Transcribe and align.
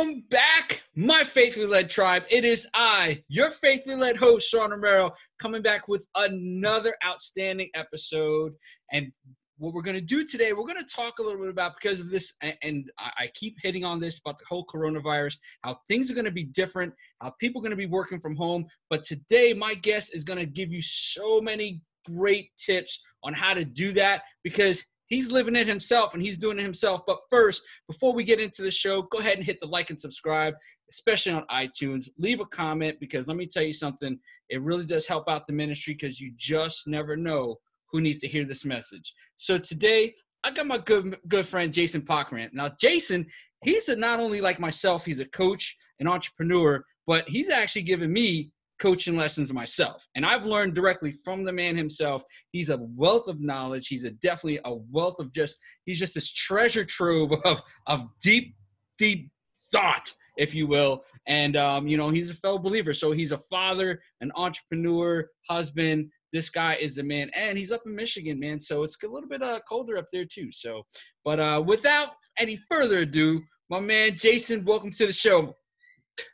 Welcome 0.00 0.24
back, 0.30 0.80
my 0.96 1.24
faithfully 1.24 1.66
led 1.66 1.90
tribe. 1.90 2.22
It 2.30 2.42
is 2.42 2.66
I, 2.72 3.22
your 3.28 3.50
faithfully 3.50 3.96
led 3.96 4.16
host, 4.16 4.48
Sean 4.48 4.70
Romero, 4.70 5.12
coming 5.42 5.60
back 5.60 5.88
with 5.88 6.06
another 6.14 6.94
outstanding 7.04 7.68
episode. 7.74 8.54
And 8.90 9.12
what 9.58 9.74
we're 9.74 9.82
going 9.82 9.96
to 9.96 10.00
do 10.00 10.26
today, 10.26 10.54
we're 10.54 10.64
going 10.66 10.82
to 10.82 10.90
talk 10.90 11.18
a 11.18 11.22
little 11.22 11.38
bit 11.38 11.50
about 11.50 11.72
because 11.78 12.00
of 12.00 12.08
this, 12.08 12.32
and 12.62 12.90
I 12.98 13.28
keep 13.34 13.56
hitting 13.62 13.84
on 13.84 14.00
this 14.00 14.18
about 14.24 14.38
the 14.38 14.46
whole 14.48 14.64
coronavirus, 14.64 15.36
how 15.64 15.76
things 15.86 16.10
are 16.10 16.14
going 16.14 16.24
to 16.24 16.30
be 16.30 16.44
different, 16.44 16.94
how 17.20 17.34
people 17.38 17.60
are 17.60 17.64
going 17.64 17.70
to 17.72 17.76
be 17.76 17.84
working 17.84 18.20
from 18.20 18.36
home. 18.36 18.64
But 18.88 19.04
today, 19.04 19.52
my 19.52 19.74
guest 19.74 20.14
is 20.14 20.24
going 20.24 20.38
to 20.38 20.46
give 20.46 20.72
you 20.72 20.80
so 20.80 21.42
many 21.42 21.82
great 22.06 22.52
tips 22.56 23.02
on 23.22 23.34
how 23.34 23.52
to 23.52 23.66
do 23.66 23.92
that 23.92 24.22
because 24.44 24.82
he's 25.10 25.30
living 25.30 25.56
it 25.56 25.66
himself 25.66 26.14
and 26.14 26.22
he's 26.22 26.38
doing 26.38 26.58
it 26.58 26.62
himself. 26.62 27.02
But 27.06 27.18
first, 27.28 27.62
before 27.86 28.14
we 28.14 28.24
get 28.24 28.40
into 28.40 28.62
the 28.62 28.70
show, 28.70 29.02
go 29.02 29.18
ahead 29.18 29.36
and 29.36 29.44
hit 29.44 29.60
the 29.60 29.66
like 29.66 29.90
and 29.90 30.00
subscribe, 30.00 30.54
especially 30.90 31.32
on 31.32 31.44
iTunes. 31.50 32.08
Leave 32.16 32.40
a 32.40 32.46
comment 32.46 32.98
because 32.98 33.28
let 33.28 33.36
me 33.36 33.46
tell 33.46 33.64
you 33.64 33.74
something, 33.74 34.18
it 34.48 34.62
really 34.62 34.86
does 34.86 35.06
help 35.06 35.28
out 35.28 35.46
the 35.46 35.52
ministry 35.52 35.94
because 35.94 36.20
you 36.20 36.32
just 36.36 36.86
never 36.86 37.16
know 37.16 37.56
who 37.90 38.00
needs 38.00 38.20
to 38.20 38.28
hear 38.28 38.44
this 38.44 38.64
message. 38.64 39.12
So 39.36 39.58
today, 39.58 40.14
I 40.42 40.52
got 40.52 40.66
my 40.66 40.78
good 40.78 41.18
good 41.28 41.46
friend 41.46 41.74
Jason 41.74 42.00
Pockran. 42.00 42.48
Now, 42.54 42.70
Jason, 42.80 43.26
he's 43.62 43.88
a, 43.90 43.96
not 43.96 44.20
only 44.20 44.40
like 44.40 44.58
myself, 44.58 45.04
he's 45.04 45.20
a 45.20 45.26
coach, 45.26 45.76
an 45.98 46.06
entrepreneur, 46.06 46.82
but 47.06 47.28
he's 47.28 47.50
actually 47.50 47.82
given 47.82 48.12
me 48.12 48.52
coaching 48.80 49.16
lessons 49.16 49.52
myself. 49.52 50.06
And 50.14 50.24
I've 50.24 50.44
learned 50.44 50.74
directly 50.74 51.12
from 51.12 51.44
the 51.44 51.52
man 51.52 51.76
himself. 51.76 52.22
He's 52.50 52.70
a 52.70 52.78
wealth 52.96 53.28
of 53.28 53.40
knowledge. 53.40 53.88
He's 53.88 54.04
a 54.04 54.10
definitely 54.10 54.60
a 54.64 54.74
wealth 54.74 55.20
of 55.20 55.32
just 55.32 55.58
he's 55.84 55.98
just 55.98 56.14
this 56.14 56.32
treasure 56.32 56.84
trove 56.84 57.32
of 57.44 57.62
of 57.86 58.08
deep, 58.22 58.56
deep 58.98 59.30
thought, 59.70 60.12
if 60.36 60.54
you 60.54 60.66
will. 60.66 61.04
And 61.28 61.56
um, 61.56 61.86
you 61.86 61.96
know, 61.96 62.10
he's 62.10 62.30
a 62.30 62.34
fellow 62.34 62.58
believer. 62.58 62.94
So 62.94 63.12
he's 63.12 63.32
a 63.32 63.38
father, 63.38 64.00
an 64.20 64.32
entrepreneur, 64.34 65.28
husband, 65.48 66.10
this 66.32 66.48
guy 66.48 66.74
is 66.74 66.94
the 66.94 67.02
man 67.02 67.30
and 67.34 67.58
he's 67.58 67.72
up 67.72 67.82
in 67.86 67.94
michigan 67.94 68.38
man 68.38 68.60
so 68.60 68.82
it's 68.82 68.96
a 69.02 69.08
little 69.08 69.28
bit 69.28 69.42
uh, 69.42 69.58
colder 69.68 69.98
up 69.98 70.06
there 70.12 70.24
too 70.24 70.50
so 70.52 70.82
but 71.24 71.40
uh, 71.40 71.62
without 71.64 72.10
any 72.38 72.58
further 72.70 73.00
ado 73.00 73.40
my 73.68 73.80
man 73.80 74.14
jason 74.16 74.64
welcome 74.64 74.92
to 74.92 75.06
the 75.06 75.12
show 75.12 75.54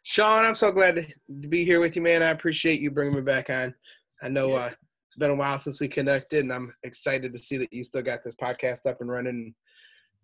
sean 0.02 0.44
i'm 0.44 0.56
so 0.56 0.70
glad 0.70 0.96
to 0.96 1.48
be 1.48 1.64
here 1.64 1.80
with 1.80 1.96
you 1.96 2.02
man 2.02 2.22
i 2.22 2.30
appreciate 2.30 2.80
you 2.80 2.90
bringing 2.90 3.14
me 3.14 3.20
back 3.20 3.50
on 3.50 3.74
i 4.22 4.28
know 4.28 4.48
yeah. 4.50 4.56
uh, 4.56 4.70
it's 5.06 5.16
been 5.16 5.30
a 5.30 5.34
while 5.34 5.58
since 5.58 5.80
we 5.80 5.88
connected 5.88 6.40
and 6.40 6.52
i'm 6.52 6.72
excited 6.82 7.32
to 7.32 7.38
see 7.38 7.56
that 7.56 7.72
you 7.72 7.84
still 7.84 8.02
got 8.02 8.22
this 8.22 8.34
podcast 8.34 8.86
up 8.86 9.00
and 9.00 9.10
running 9.10 9.30
and 9.30 9.54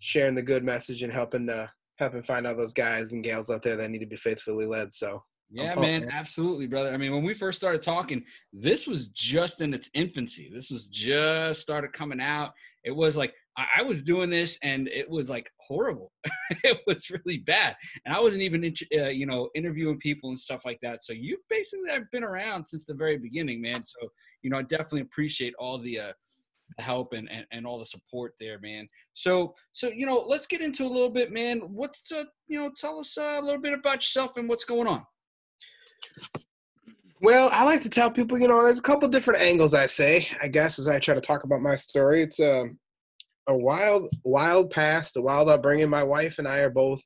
sharing 0.01 0.35
the 0.35 0.43
good 0.43 0.65
message 0.65 1.03
and 1.03 1.13
helping 1.13 1.49
uh 1.49 1.67
helping 1.99 2.23
find 2.23 2.47
all 2.47 2.57
those 2.57 2.75
guys 2.75 3.13
and 3.13 3.25
gals 3.25 3.51
out 3.51 3.63
there 3.63 3.77
that 3.77 3.91
need 3.91 4.01
to 4.01 4.07
be 4.07 4.17
faithfully 4.17 4.67
led 4.67 4.93
so 4.93 5.23
yeah, 5.55 5.75
man, 5.75 6.09
absolutely, 6.11 6.67
brother. 6.67 6.95
I 6.95 6.97
mean, 6.97 7.13
when 7.13 7.25
we 7.25 7.35
first 7.35 7.59
started 7.59 7.83
talking, 7.83 8.25
this 8.55 8.87
was 8.87 9.09
just 9.09 9.61
in 9.61 9.75
its 9.75 9.91
infancy. 9.93 10.51
This 10.53 10.71
was 10.71 10.87
just 10.87 11.61
started 11.61 11.93
coming 11.93 12.23
out. 12.23 12.53
It 12.85 12.91
was 12.91 13.19
like 13.19 13.35
I 13.57 13.83
was 13.83 14.03
doing 14.03 14.31
this, 14.31 14.59
and 14.63 14.89
it 14.89 15.09
was 15.09 15.29
like 15.29 15.51
horrible. 15.59 16.13
it 16.65 16.81
was 16.87 17.11
really 17.11 17.39
bad, 17.39 17.77
and 18.05 18.15
I 18.15 18.21
wasn't 18.21 18.43
even, 18.43 18.65
uh, 18.97 19.09
you 19.09 19.27
know, 19.27 19.51
interviewing 19.55 19.99
people 19.99 20.31
and 20.31 20.39
stuff 20.39 20.65
like 20.65 20.79
that. 20.83 21.05
So 21.05 21.13
you 21.13 21.37
basically 21.51 21.91
have 21.91 22.11
been 22.11 22.25
around 22.25 22.67
since 22.67 22.85
the 22.85 22.95
very 22.95 23.19
beginning, 23.19 23.61
man. 23.61 23.85
So 23.85 24.09
you 24.43 24.51
know, 24.51 24.59
I 24.59 24.63
definitely 24.63 25.03
appreciate 25.03 25.55
all 25.59 25.79
the. 25.79 26.01
Uh, 26.01 26.13
help 26.79 27.13
and, 27.13 27.31
and, 27.31 27.45
and 27.53 27.67
all 27.67 27.79
the 27.79 27.85
support 27.85 28.33
there, 28.41 28.59
man. 28.61 28.87
So 29.13 29.55
so 29.73 29.89
you 29.89 30.07
know, 30.07 30.25
let's 30.27 30.47
get 30.47 30.63
into 30.63 30.87
a 30.87 30.89
little 30.89 31.11
bit, 31.11 31.31
man. 31.31 31.59
What's 31.59 32.11
uh, 32.11 32.25
you 32.49 32.59
know, 32.59 32.71
tell 32.75 32.99
us 33.01 33.19
uh, 33.19 33.39
a 33.39 33.43
little 33.43 33.61
bit 33.61 33.75
about 33.75 33.97
yourself 33.97 34.39
and 34.39 34.49
what's 34.49 34.65
going 34.65 34.89
on. 34.89 35.05
Well, 37.21 37.51
I 37.53 37.65
like 37.65 37.81
to 37.83 37.89
tell 37.89 38.11
people, 38.11 38.37
you 38.37 38.49
know, 38.49 38.63
there's 38.65 38.81
a 38.81 38.83
couple 38.83 39.09
different 39.09 39.41
angles. 39.41 39.75
I 39.75 39.87
say, 39.87 40.27
I 40.43 40.49
guess, 40.49 40.81
as 40.81 40.89
I 40.89 40.99
try 40.99 41.15
to 41.15 41.21
talk 41.21 41.45
about 41.45 41.61
my 41.61 41.77
story. 41.77 42.23
It's 42.23 42.41
um, 42.41 42.79
a 43.49 43.57
wild, 43.57 44.09
wild 44.25 44.71
past, 44.71 45.17
a 45.17 45.23
wild 45.23 45.49
upbringing. 45.49 45.89
My 45.89 46.03
wife 46.03 46.39
and 46.39 46.47
I 46.47 46.59
are 46.59 46.71
both, 46.71 47.01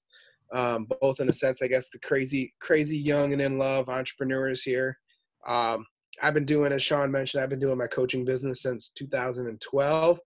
um, 0.52 0.86
both 1.00 1.20
in 1.20 1.28
a 1.28 1.32
sense, 1.32 1.62
I 1.62 1.68
guess, 1.68 1.90
the 1.90 1.98
crazy, 2.00 2.54
crazy 2.60 2.98
young 2.98 3.32
and 3.32 3.42
in 3.42 3.58
love 3.58 3.88
entrepreneurs 3.88 4.62
here. 4.62 4.98
Um, 5.46 5.86
I've 6.22 6.34
been 6.34 6.46
doing, 6.46 6.72
as 6.72 6.82
Sean 6.82 7.10
mentioned, 7.10 7.42
I've 7.42 7.50
been 7.50 7.60
doing 7.60 7.78
my 7.78 7.86
coaching 7.86 8.24
business 8.24 8.62
since 8.62 8.90
2012, 8.90 10.20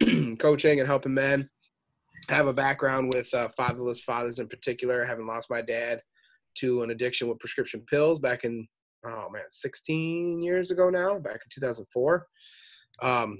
coaching 0.38 0.80
and 0.80 0.88
helping 0.88 1.14
men. 1.14 1.48
I 2.28 2.34
have 2.34 2.46
a 2.48 2.52
background 2.52 3.12
with 3.14 3.32
uh, 3.34 3.48
fatherless 3.56 4.02
fathers 4.02 4.38
in 4.38 4.48
particular. 4.48 5.04
I 5.04 5.08
haven't 5.08 5.26
lost 5.26 5.50
my 5.50 5.62
dad 5.62 6.00
to 6.56 6.82
an 6.82 6.90
addiction 6.90 7.28
with 7.28 7.38
prescription 7.38 7.84
pills 7.88 8.18
back 8.18 8.44
in 8.44 8.66
oh 9.04 9.28
man 9.30 9.42
16 9.50 10.42
years 10.42 10.70
ago 10.70 10.90
now 10.90 11.18
back 11.18 11.34
in 11.34 11.50
2004 11.50 12.26
um, 13.02 13.38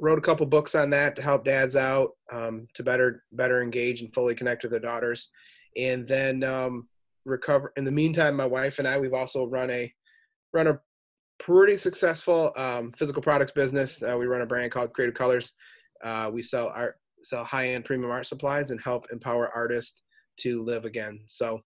wrote 0.00 0.18
a 0.18 0.22
couple 0.22 0.46
books 0.46 0.74
on 0.74 0.90
that 0.90 1.16
to 1.16 1.22
help 1.22 1.44
dads 1.44 1.76
out 1.76 2.10
um, 2.32 2.66
to 2.74 2.82
better 2.82 3.24
better 3.32 3.62
engage 3.62 4.00
and 4.00 4.12
fully 4.14 4.34
connect 4.34 4.62
with 4.62 4.72
their 4.72 4.80
daughters. 4.80 5.28
And 5.76 6.06
then 6.06 6.44
um, 6.44 6.88
recover 7.24 7.72
in 7.76 7.84
the 7.84 7.90
meantime 7.90 8.36
my 8.36 8.44
wife 8.44 8.78
and 8.78 8.88
i 8.88 8.98
we've 8.98 9.14
also 9.14 9.46
run 9.46 9.70
a 9.70 9.92
run 10.52 10.66
a 10.66 10.80
pretty 11.38 11.76
successful 11.76 12.52
um, 12.56 12.92
physical 12.96 13.22
products 13.22 13.52
business. 13.52 14.02
Uh, 14.02 14.16
we 14.16 14.26
run 14.26 14.42
a 14.42 14.46
brand 14.46 14.70
called 14.70 14.92
creative 14.92 15.14
colors. 15.14 15.52
Uh, 16.04 16.30
we 16.32 16.42
sell 16.42 16.72
art 16.74 16.96
sell 17.22 17.44
high-end 17.44 17.84
premium 17.84 18.10
art 18.10 18.26
supplies 18.26 18.70
and 18.70 18.80
help 18.80 19.06
empower 19.12 19.50
artists 19.54 20.02
to 20.36 20.62
live 20.64 20.84
again. 20.84 21.20
So 21.26 21.60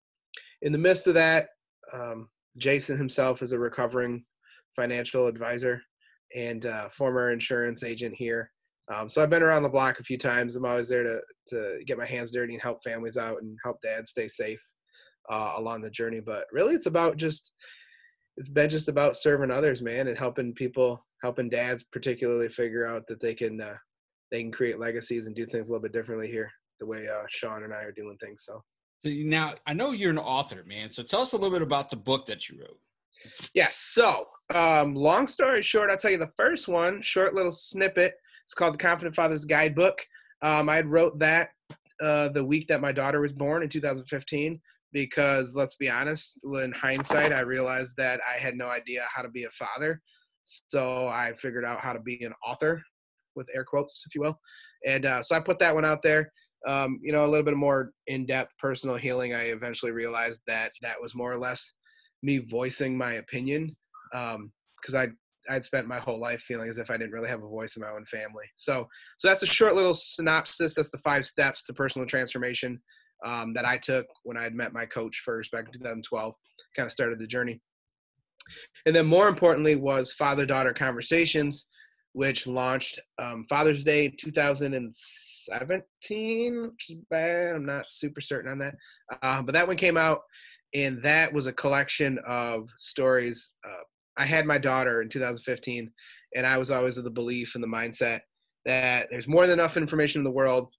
in 0.63 0.73
the 0.73 0.79
midst 0.79 1.07
of 1.07 1.15
that, 1.15 1.49
um, 1.93 2.29
Jason 2.59 2.99
himself 2.99 3.43
is 3.43 3.53
a 3.53 3.59
recovering 3.59 4.25
financial 4.75 5.27
advisor 5.27 5.81
and 6.35 6.67
uh, 6.67 6.89
former 6.89 7.31
insurance 7.31 7.83
agent 7.83 8.15
here. 8.15 8.51
Um, 8.95 9.09
so 9.09 9.23
I've 9.23 9.31
been 9.31 9.43
around 9.43 9.65
the 9.65 9.69
block 9.69 9.99
a 9.99 10.05
few 10.05 10.19
times. 10.19 10.55
I'm 10.55 10.65
always 10.65 10.89
there 10.89 11.03
to 11.03 11.21
to 11.49 11.79
get 11.87 11.99
my 11.99 12.07
hands 12.07 12.33
dirty 12.33 12.55
and 12.55 12.63
help 12.63 12.83
families 12.85 13.17
out 13.17 13.43
and 13.43 13.57
help 13.65 13.81
dads 13.83 14.11
stay 14.11 14.29
safe 14.29 14.63
uh, 15.31 15.55
along 15.57 15.83
the 15.83 15.91
journey. 15.91 16.21
But 16.21 16.45
really, 16.53 16.75
it's 16.75 16.87
about 16.87 17.17
just 17.17 17.53
it's 18.37 18.51
been 18.51 18.71
just 18.71 18.89
about 18.89 19.17
serving 19.17 19.51
others, 19.51 19.83
man, 19.83 20.09
and 20.09 20.19
helping 20.19 20.53
people, 20.55 21.05
helping 21.23 21.49
dads 21.49 21.83
particularly 21.83 22.49
figure 22.49 22.87
out 22.87 23.07
that 23.09 23.21
they 23.21 23.35
can 23.35 23.61
uh, 23.61 23.77
they 24.31 24.43
can 24.43 24.53
create 24.53 24.79
legacies 24.79 25.27
and 25.27 25.35
do 25.35 25.47
things 25.47 25.69
a 25.69 25.71
little 25.71 25.83
bit 25.83 25.93
differently 25.93 26.31
here, 26.31 26.51
the 26.81 26.87
way 26.87 27.09
uh, 27.09 27.25
Sean 27.29 27.65
and 27.65 27.75
I 27.75 27.83
are 27.83 27.93
doing 27.93 28.17
things. 28.21 28.45
So 28.45 28.63
so 29.01 29.11
now 29.11 29.55
I 29.67 29.73
know 29.73 29.93
you're 29.93 30.11
an 30.11 30.19
author, 30.19 30.65
man. 30.67 30.91
So 30.91 31.03
tell 31.03 31.21
us 31.21 31.33
a 31.33 31.37
little 31.37 31.51
bit 31.51 31.63
about 31.63 31.91
the 31.91 31.97
book 31.97 32.27
that 32.27 32.49
you 32.49 32.61
wrote. 32.61 32.79
Yes. 33.55 33.79
So, 33.79 34.27
um, 34.55 34.95
long 34.95 35.27
story 35.27 35.63
short, 35.63 35.91
I'll 35.91 35.97
tell 35.97 36.11
you 36.11 36.19
the 36.19 36.31
first 36.37 36.69
one, 36.69 37.03
short 37.03 37.35
little 37.35 37.53
snippet. 37.53 38.15
It's 38.45 38.55
called 38.55 38.75
The 38.75 38.79
Confident 38.79 39.15
Father's 39.15 39.45
Guidebook. 39.45 40.05
Um, 40.43 40.69
I 40.69 40.83
wrote 40.83 41.19
that 41.19 41.51
uh, 42.03 42.29
the 42.29 42.45
week 42.45 42.69
that 42.69 42.81
my 42.81 42.93
daughter 42.93 43.21
was 43.21 43.33
born 43.33 43.63
in 43.63 43.69
2015 43.69 44.61
because 44.93 45.55
let's 45.55 45.75
be 45.75 45.91
honest, 45.91 46.39
in 46.45 46.73
hindsight, 46.73 47.33
I 47.33 47.41
realized 47.41 47.95
that 47.99 48.21
I 48.27 48.39
had 48.39 48.57
no 48.57 48.69
idea 48.69 49.03
how 49.13 49.23
to 49.23 49.29
be 49.29 49.45
a 49.45 49.51
father. 49.51 50.01
So 50.45 51.09
I 51.09 51.33
figured 51.39 51.65
out 51.65 51.81
how 51.81 51.93
to 51.93 52.01
be 52.01 52.23
an 52.25 52.33
author, 52.47 52.81
with 53.35 53.49
air 53.55 53.65
quotes, 53.65 54.05
if 54.07 54.15
you 54.15 54.21
will. 54.21 54.39
And 54.87 55.05
uh, 55.05 55.23
so 55.23 55.35
I 55.35 55.41
put 55.41 55.59
that 55.59 55.75
one 55.75 55.85
out 55.85 56.03
there 56.03 56.31
um, 56.67 56.99
you 57.03 57.13
know, 57.13 57.25
a 57.25 57.29
little 57.29 57.45
bit 57.45 57.57
more 57.57 57.93
in-depth 58.07 58.53
personal 58.59 58.97
healing, 58.97 59.35
I 59.35 59.45
eventually 59.45 59.93
realized 59.93 60.41
that 60.47 60.73
that 60.83 61.01
was 61.01 61.15
more 61.15 61.33
or 61.33 61.39
less 61.39 61.73
me 62.23 62.39
voicing 62.39 62.97
my 62.97 63.15
opinion 63.15 63.75
because 64.13 64.95
um, 64.95 64.97
I'd 64.97 65.13
I'd 65.49 65.65
spent 65.65 65.87
my 65.87 66.01
whole 66.01 66.21
life 66.21 66.43
feeling 66.43 66.69
as 66.69 66.79
if 66.79 66.91
I 66.91 66.97
didn't 66.97 67.13
really 67.13 67.29
have 67.29 67.43
a 67.43 67.49
voice 67.49 67.77
in 67.77 67.83
my 67.83 67.91
own 67.91 68.05
family. 68.07 68.45
So 68.57 68.89
so 69.19 69.29
that's 69.29 69.43
a 69.43 69.47
short 69.47 69.75
little 69.75 69.95
synopsis. 69.95 70.75
That's 70.75 70.91
the 70.91 70.99
five 70.99 71.27
steps 71.27 71.63
to 71.65 71.73
personal 71.73 72.07
transformation 72.07 72.81
um, 73.25 73.55
that 73.55 73.65
I 73.65 73.79
took 73.79 74.07
when 74.25 74.37
I 74.37 74.43
had 74.43 74.55
met 74.55 74.73
my 74.73 74.87
coach 74.87 75.23
first 75.25 75.53
back 75.53 75.67
in 75.67 75.73
2012. 75.73 76.35
Kind 76.75 76.87
of 76.87 76.93
started 76.93 77.19
the 77.19 77.27
journey. 77.27 77.61
And 78.85 78.95
then 78.95 79.07
more 79.07 79.29
importantly 79.29 79.77
was 79.77 80.13
father-daughter 80.13 80.75
conversations, 80.75 81.67
which 82.13 82.47
launched 82.47 83.01
um, 83.19 83.45
Father's 83.49 83.83
Day 83.83 84.09
2017, 84.09 86.63
which 86.63 86.91
is 86.91 86.97
bad. 87.11 87.57
I'm 87.57 87.67
not 87.67 87.91
super 87.91 88.21
certain 88.21 88.53
on 88.53 88.59
that. 88.59 88.77
Uh, 89.23 89.43
but 89.43 89.53
that 89.53 89.67
one 89.67 89.77
came 89.77 89.97
out, 89.97 90.21
and 90.85 91.03
that 91.03 91.33
was 91.33 91.47
a 91.47 91.53
collection 91.53 92.19
of 92.27 92.69
stories. 92.79 93.51
Uh, 93.65 93.83
I 94.17 94.25
had 94.25 94.47
my 94.47 94.59
daughter 94.59 95.03
in 95.03 95.09
2015, 95.09 95.91
and 96.35 96.47
I 96.47 96.59
was 96.59 96.71
always 96.71 96.99
of 96.99 97.05
the 97.05 97.11
belief 97.11 97.55
and 97.55 97.65
the 97.65 97.69
mindset 97.69 98.21
that 98.65 99.09
there's 99.11 99.29
more 99.29 99.47
than 99.47 99.59
enough 99.59 99.77
information 99.77 100.21
in 100.21 100.25
the 100.25 100.31
world 100.31 100.73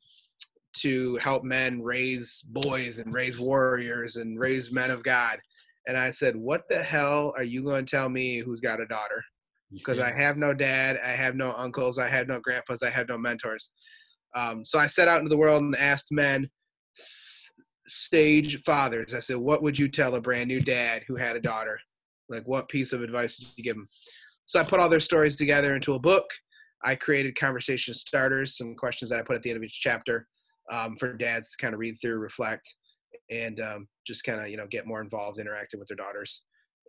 to 0.78 1.18
help 1.18 1.44
men 1.44 1.82
raise 1.82 2.42
boys 2.42 3.00
and 3.00 3.14
raise 3.14 3.40
warriors 3.40 4.18
and 4.18 4.40
raise 4.40 4.72
men 4.72 4.92
of 4.92 5.04
God. 5.04 5.40
And 5.88 5.98
I 5.98 6.10
said, 6.10 6.36
What 6.36 6.64
the 6.70 6.84
hell 6.84 7.34
are 7.38 7.44
you 7.44 7.64
going 7.64 7.86
to 7.86 7.92
tell 7.92 8.10
me 8.10 8.40
who's 8.40 8.62
got 8.62 8.82
a 8.82 8.86
daughter? 8.86 9.24
because 9.72 10.00
I 10.00 10.12
have 10.12 10.38
no 10.38 10.54
dad, 10.54 11.00
I 11.04 11.10
have 11.10 11.36
no 11.36 11.54
uncles, 11.54 12.00
I 12.00 12.08
have 12.08 12.28
no 12.28 12.40
grandpas, 12.40 12.82
I 12.82 12.90
have 12.90 13.10
no 13.10 13.18
mentors. 13.18 13.72
Um, 14.36 14.64
so 14.64 14.80
I 14.80 14.88
set 14.88 15.08
out 15.08 15.20
into 15.20 15.30
the 15.30 15.38
world 15.38 15.62
and 15.62 15.76
asked 15.76 16.12
men 16.12 16.50
stage 17.88 18.62
fathers. 18.64 19.14
I 19.14 19.20
said, 19.20 19.38
what 19.38 19.64
would 19.64 19.78
you 19.78 19.88
tell 19.88 20.16
a 20.16 20.22
brand 20.22 20.48
new 20.48 20.60
dad 20.60 21.04
who 21.08 21.16
had 21.16 21.36
a 21.36 21.42
daughter? 21.42 21.80
Like, 22.30 22.48
what 22.48 22.70
piece 22.70 22.94
of 22.94 23.02
advice 23.02 23.38
did 23.38 23.48
you 23.56 23.64
give 23.64 23.76
them? 23.76 23.88
So 24.46 24.60
I 24.60 24.64
put 24.64 24.80
all 24.80 24.90
their 24.90 25.00
stories 25.00 25.36
together 25.36 25.76
into 25.76 25.94
a 25.94 26.00
book. 26.00 26.26
I 26.84 26.96
created 26.96 27.38
conversation 27.38 27.94
starters, 27.94 28.58
some 28.58 28.76
questions 28.76 29.10
that 29.10 29.20
I 29.20 29.24
put 29.24 29.36
at 29.36 29.42
the 29.42 29.50
end 29.50 29.58
of 29.58 29.64
each 29.64 29.80
chapter 29.82 30.28
um, 30.72 30.96
for 30.98 31.14
dads 31.14 31.52
to 31.52 31.58
kind 31.58 31.74
of 31.74 31.80
read 31.80 31.98
through, 32.02 32.18
reflect, 32.18 32.74
and 33.30 33.60
um, 33.60 33.88
just 34.06 34.24
kind 34.24 34.40
of 34.40 34.48
you 34.50 34.58
know 34.58 34.68
get 34.70 34.88
more 34.88 35.02
involved, 35.02 35.40
interacting 35.40 35.80
with 35.80 35.90
their 35.90 35.98
daughters. 35.98 36.44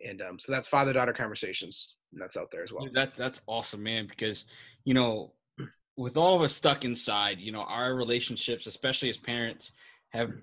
And 0.07 0.21
um, 0.21 0.39
so 0.39 0.51
that's 0.51 0.67
father 0.67 0.93
daughter 0.93 1.13
conversations, 1.13 1.95
and 2.13 2.21
that's 2.21 2.37
out 2.37 2.49
there 2.51 2.63
as 2.63 2.71
well. 2.71 2.87
That 2.93 3.15
that's 3.15 3.41
awesome, 3.47 3.83
man. 3.83 4.07
Because 4.07 4.45
you 4.85 4.93
know, 4.93 5.33
with 5.97 6.17
all 6.17 6.35
of 6.35 6.41
us 6.41 6.53
stuck 6.53 6.85
inside, 6.85 7.39
you 7.39 7.51
know, 7.51 7.63
our 7.63 7.95
relationships, 7.95 8.67
especially 8.67 9.09
as 9.09 9.17
parents, 9.17 9.71
have 10.11 10.33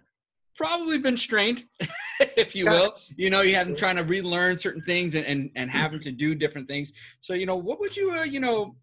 probably 0.57 0.99
been 0.99 1.17
strained, 1.17 1.65
if 2.37 2.55
you 2.55 2.65
will. 2.67 2.97
You 3.17 3.31
know, 3.31 3.43
you 3.43 3.55
have 3.55 3.67
them 3.67 3.77
trying 3.77 3.97
to 3.97 4.05
relearn 4.05 4.59
certain 4.59 4.83
things 4.83 5.15
and, 5.15 5.27
and, 5.27 5.51
and 5.55 5.71
having 5.71 6.01
to 6.01 6.13
do 6.13 6.35
different 6.35 6.69
things. 6.69 6.93
So, 7.21 7.35
you 7.35 7.47
know, 7.47 7.57
what 7.57 7.79
would 7.81 7.97
you, 7.97 8.13
uh, 8.13 8.25
you 8.25 8.41
know, 8.41 8.77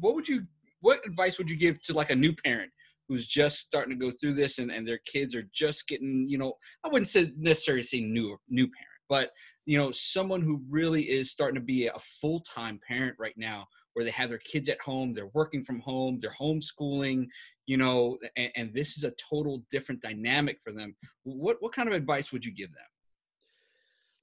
what 0.00 0.14
would 0.14 0.28
you, 0.28 0.46
what 0.80 1.00
advice 1.06 1.38
would 1.38 1.50
you 1.50 1.56
give 1.56 1.82
to 1.84 1.92
like 1.92 2.10
a 2.10 2.14
new 2.14 2.32
parent 2.32 2.70
who's 3.08 3.26
just 3.26 3.58
starting 3.58 3.98
to 3.98 4.04
go 4.04 4.12
through 4.20 4.34
this 4.34 4.58
and, 4.58 4.70
and 4.70 4.86
their 4.86 5.00
kids 5.06 5.34
are 5.34 5.48
just 5.52 5.86
getting, 5.88 6.28
you 6.28 6.38
know, 6.38 6.54
I 6.84 6.88
wouldn't 6.88 7.08
say 7.08 7.32
necessarily 7.36 7.82
say 7.82 8.00
new, 8.00 8.36
new 8.48 8.66
parent, 8.66 9.00
but, 9.08 9.30
you 9.64 9.78
know, 9.78 9.90
someone 9.90 10.42
who 10.42 10.62
really 10.68 11.02
is 11.02 11.30
starting 11.30 11.54
to 11.56 11.64
be 11.64 11.86
a 11.86 11.98
full-time 12.20 12.80
parent 12.88 13.16
right 13.18 13.36
now 13.36 13.66
where 13.96 14.04
they 14.04 14.10
have 14.10 14.28
their 14.28 14.36
kids 14.36 14.68
at 14.68 14.78
home, 14.82 15.14
they're 15.14 15.30
working 15.32 15.64
from 15.64 15.80
home, 15.80 16.18
they're 16.20 16.30
homeschooling, 16.30 17.26
you 17.64 17.78
know, 17.78 18.18
and, 18.36 18.50
and, 18.54 18.74
this 18.74 18.98
is 18.98 19.04
a 19.04 19.12
total 19.12 19.64
different 19.70 20.02
dynamic 20.02 20.58
for 20.62 20.70
them. 20.70 20.94
What 21.22 21.56
what 21.60 21.72
kind 21.72 21.88
of 21.88 21.94
advice 21.94 22.30
would 22.30 22.44
you 22.44 22.52
give 22.52 22.68
them? 22.68 22.84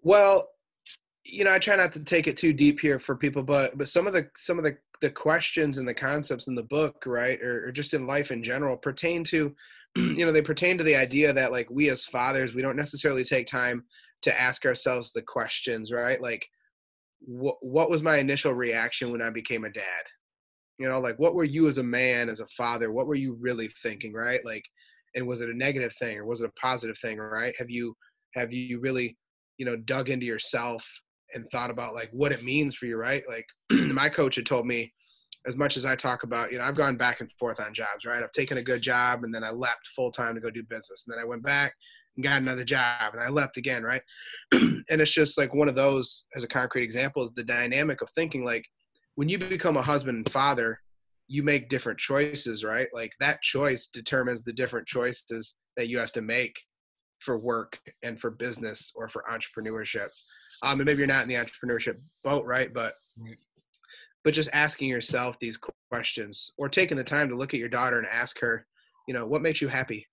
Well, 0.04 0.48
you 1.24 1.44
know, 1.44 1.52
I 1.52 1.58
try 1.58 1.76
not 1.76 1.92
to 1.94 2.04
take 2.04 2.28
it 2.28 2.38
too 2.38 2.54
deep 2.54 2.80
here 2.80 3.00
for 3.00 3.16
people, 3.16 3.42
but 3.42 3.76
but 3.76 3.90
some 3.90 4.06
of 4.06 4.14
the 4.14 4.30
some 4.36 4.60
of 4.60 4.64
the 4.64 4.78
the 5.02 5.10
questions 5.10 5.80
and 5.80 5.88
the 5.88 5.94
concepts 5.94 6.46
in 6.46 6.54
the 6.54 6.62
book, 6.62 7.04
right, 7.08 7.42
or, 7.42 7.68
or 7.68 7.72
just 7.72 7.96
in 7.96 8.06
life 8.06 8.30
in 8.30 8.44
general, 8.44 8.78
pertain 8.78 9.24
to, 9.24 9.56
you 9.96 10.24
know, 10.24 10.32
they 10.32 10.44
pertain 10.44 10.78
to 10.78 10.84
the 10.84 10.96
idea 10.96 11.34
that 11.34 11.52
like 11.52 11.68
we 11.72 11.90
as 11.90 12.06
fathers, 12.06 12.54
we 12.54 12.62
don't 12.62 12.78
necessarily 12.78 13.24
take 13.24 13.48
time 13.48 13.84
to 14.22 14.40
ask 14.40 14.68
ourselves 14.68 15.12
the 15.12 15.22
questions, 15.24 15.92
right? 15.92 16.22
Like, 16.22 16.48
what 17.26 17.90
was 17.90 18.04
my 18.04 18.18
initial 18.18 18.54
reaction 18.54 19.12
when 19.12 19.22
I 19.22 19.30
became 19.30 19.66
a 19.66 19.72
dad? 19.72 20.04
You 20.80 20.90
know, 20.90 21.00
like 21.00 21.18
what 21.18 21.36
were 21.36 21.44
you 21.44 21.68
as 21.68 21.78
a 21.78 21.84
man, 21.84 22.30
as 22.30 22.40
a 22.40 22.48
father? 22.48 22.92
What 22.92 23.08
were 23.08 23.16
you 23.16 23.38
really 23.40 23.70
thinking, 23.82 24.14
right? 24.14 24.44
Like, 24.46 24.64
and 25.16 25.28
was 25.28 25.42
it 25.42 25.50
a 25.50 25.58
negative 25.58 25.94
thing 26.00 26.18
or 26.18 26.26
was 26.26 26.42
it 26.42 26.50
a 26.50 26.60
positive 26.60 26.98
thing, 27.00 27.18
right? 27.18 27.54
Have 27.58 27.70
you 27.70 27.96
have 28.34 28.52
you 28.52 28.80
really, 28.80 29.18
you 29.58 29.66
know, 29.66 29.76
dug 29.76 30.10
into 30.10 30.26
yourself 30.26 30.86
and 31.34 31.46
thought 31.52 31.70
about 31.70 31.94
like 31.94 32.10
what 32.12 32.32
it 32.32 32.44
means 32.44 32.76
for 32.76 32.88
you, 32.88 32.98
right? 32.98 33.24
Like 33.28 33.46
my 33.72 34.10
coach 34.10 34.36
had 34.36 34.46
told 34.46 34.66
me, 34.66 34.92
as 35.46 35.56
much 35.56 35.76
as 35.78 35.84
I 35.86 35.96
talk 35.96 36.24
about, 36.24 36.52
you 36.52 36.58
know, 36.58 36.64
I've 36.64 36.76
gone 36.76 36.96
back 36.96 37.20
and 37.20 37.30
forth 37.38 37.60
on 37.60 37.74
jobs, 37.74 38.06
right? 38.06 38.24
I've 38.24 38.32
taken 38.32 38.58
a 38.58 38.64
good 38.64 38.82
job 38.82 39.24
and 39.24 39.34
then 39.34 39.44
I 39.44 39.52
left 39.52 39.90
full 39.96 40.12
time 40.12 40.36
to 40.36 40.42
go 40.42 40.50
do 40.50 40.64
business. 40.64 41.06
And 41.06 41.14
then 41.14 41.24
I 41.24 41.28
went 41.28 41.44
back 41.44 41.74
and 42.16 42.24
got 42.24 42.42
another 42.42 42.64
job 42.64 43.14
and 43.14 43.22
I 43.22 43.30
left 43.30 43.58
again, 43.58 43.84
right? 43.84 44.02
and 44.52 44.84
it's 44.90 45.12
just 45.12 45.38
like 45.38 45.54
one 45.54 45.68
of 45.68 45.76
those, 45.76 46.26
as 46.36 46.44
a 46.44 46.48
concrete 46.48 46.84
example, 46.84 47.24
is 47.24 47.32
the 47.34 47.44
dynamic 47.44 48.02
of 48.02 48.10
thinking 48.12 48.44
like 48.46 48.66
when 49.16 49.30
you 49.30 49.38
become 49.38 49.78
a 49.78 49.82
husband 49.82 50.18
and 50.18 50.32
father, 50.32 50.80
you 51.28 51.44
make 51.44 51.70
different 51.70 52.00
choices, 52.00 52.64
right? 52.64 52.88
Like 52.94 53.12
that 53.20 53.42
choice 53.42 53.88
determines 53.88 54.44
the 54.44 54.54
different 54.54 54.88
choices 54.88 55.56
that 55.78 55.90
you 55.90 55.98
have 55.98 56.12
to 56.14 56.22
make 56.22 56.56
for 57.20 57.38
work 57.40 57.80
and 58.04 58.20
for 58.20 58.32
business 58.32 58.92
or 58.96 59.08
for 59.08 59.24
entrepreneurship. 59.32 60.10
Um, 60.62 60.80
and 60.80 60.86
maybe 60.86 61.00
you're 61.00 61.08
not 61.08 61.24
in 61.24 61.30
the 61.30 61.36
entrepreneurship 61.36 62.00
boat, 62.24 62.46
right? 62.46 62.74
But 62.74 62.94
but 64.24 64.34
just 64.34 64.50
asking 64.54 64.90
yourself 64.90 65.38
these 65.40 65.60
questions 65.92 66.52
or 66.58 66.70
taking 66.70 66.98
the 66.98 67.04
time 67.04 67.28
to 67.30 67.36
look 67.36 67.54
at 67.54 67.60
your 67.60 67.70
daughter 67.70 67.98
and 68.00 68.08
ask 68.08 68.40
her, 68.40 68.66
you 69.08 69.14
know, 69.14 69.26
what 69.26 69.42
makes 69.42 69.62
you 69.62 69.68
happy? 69.68 70.06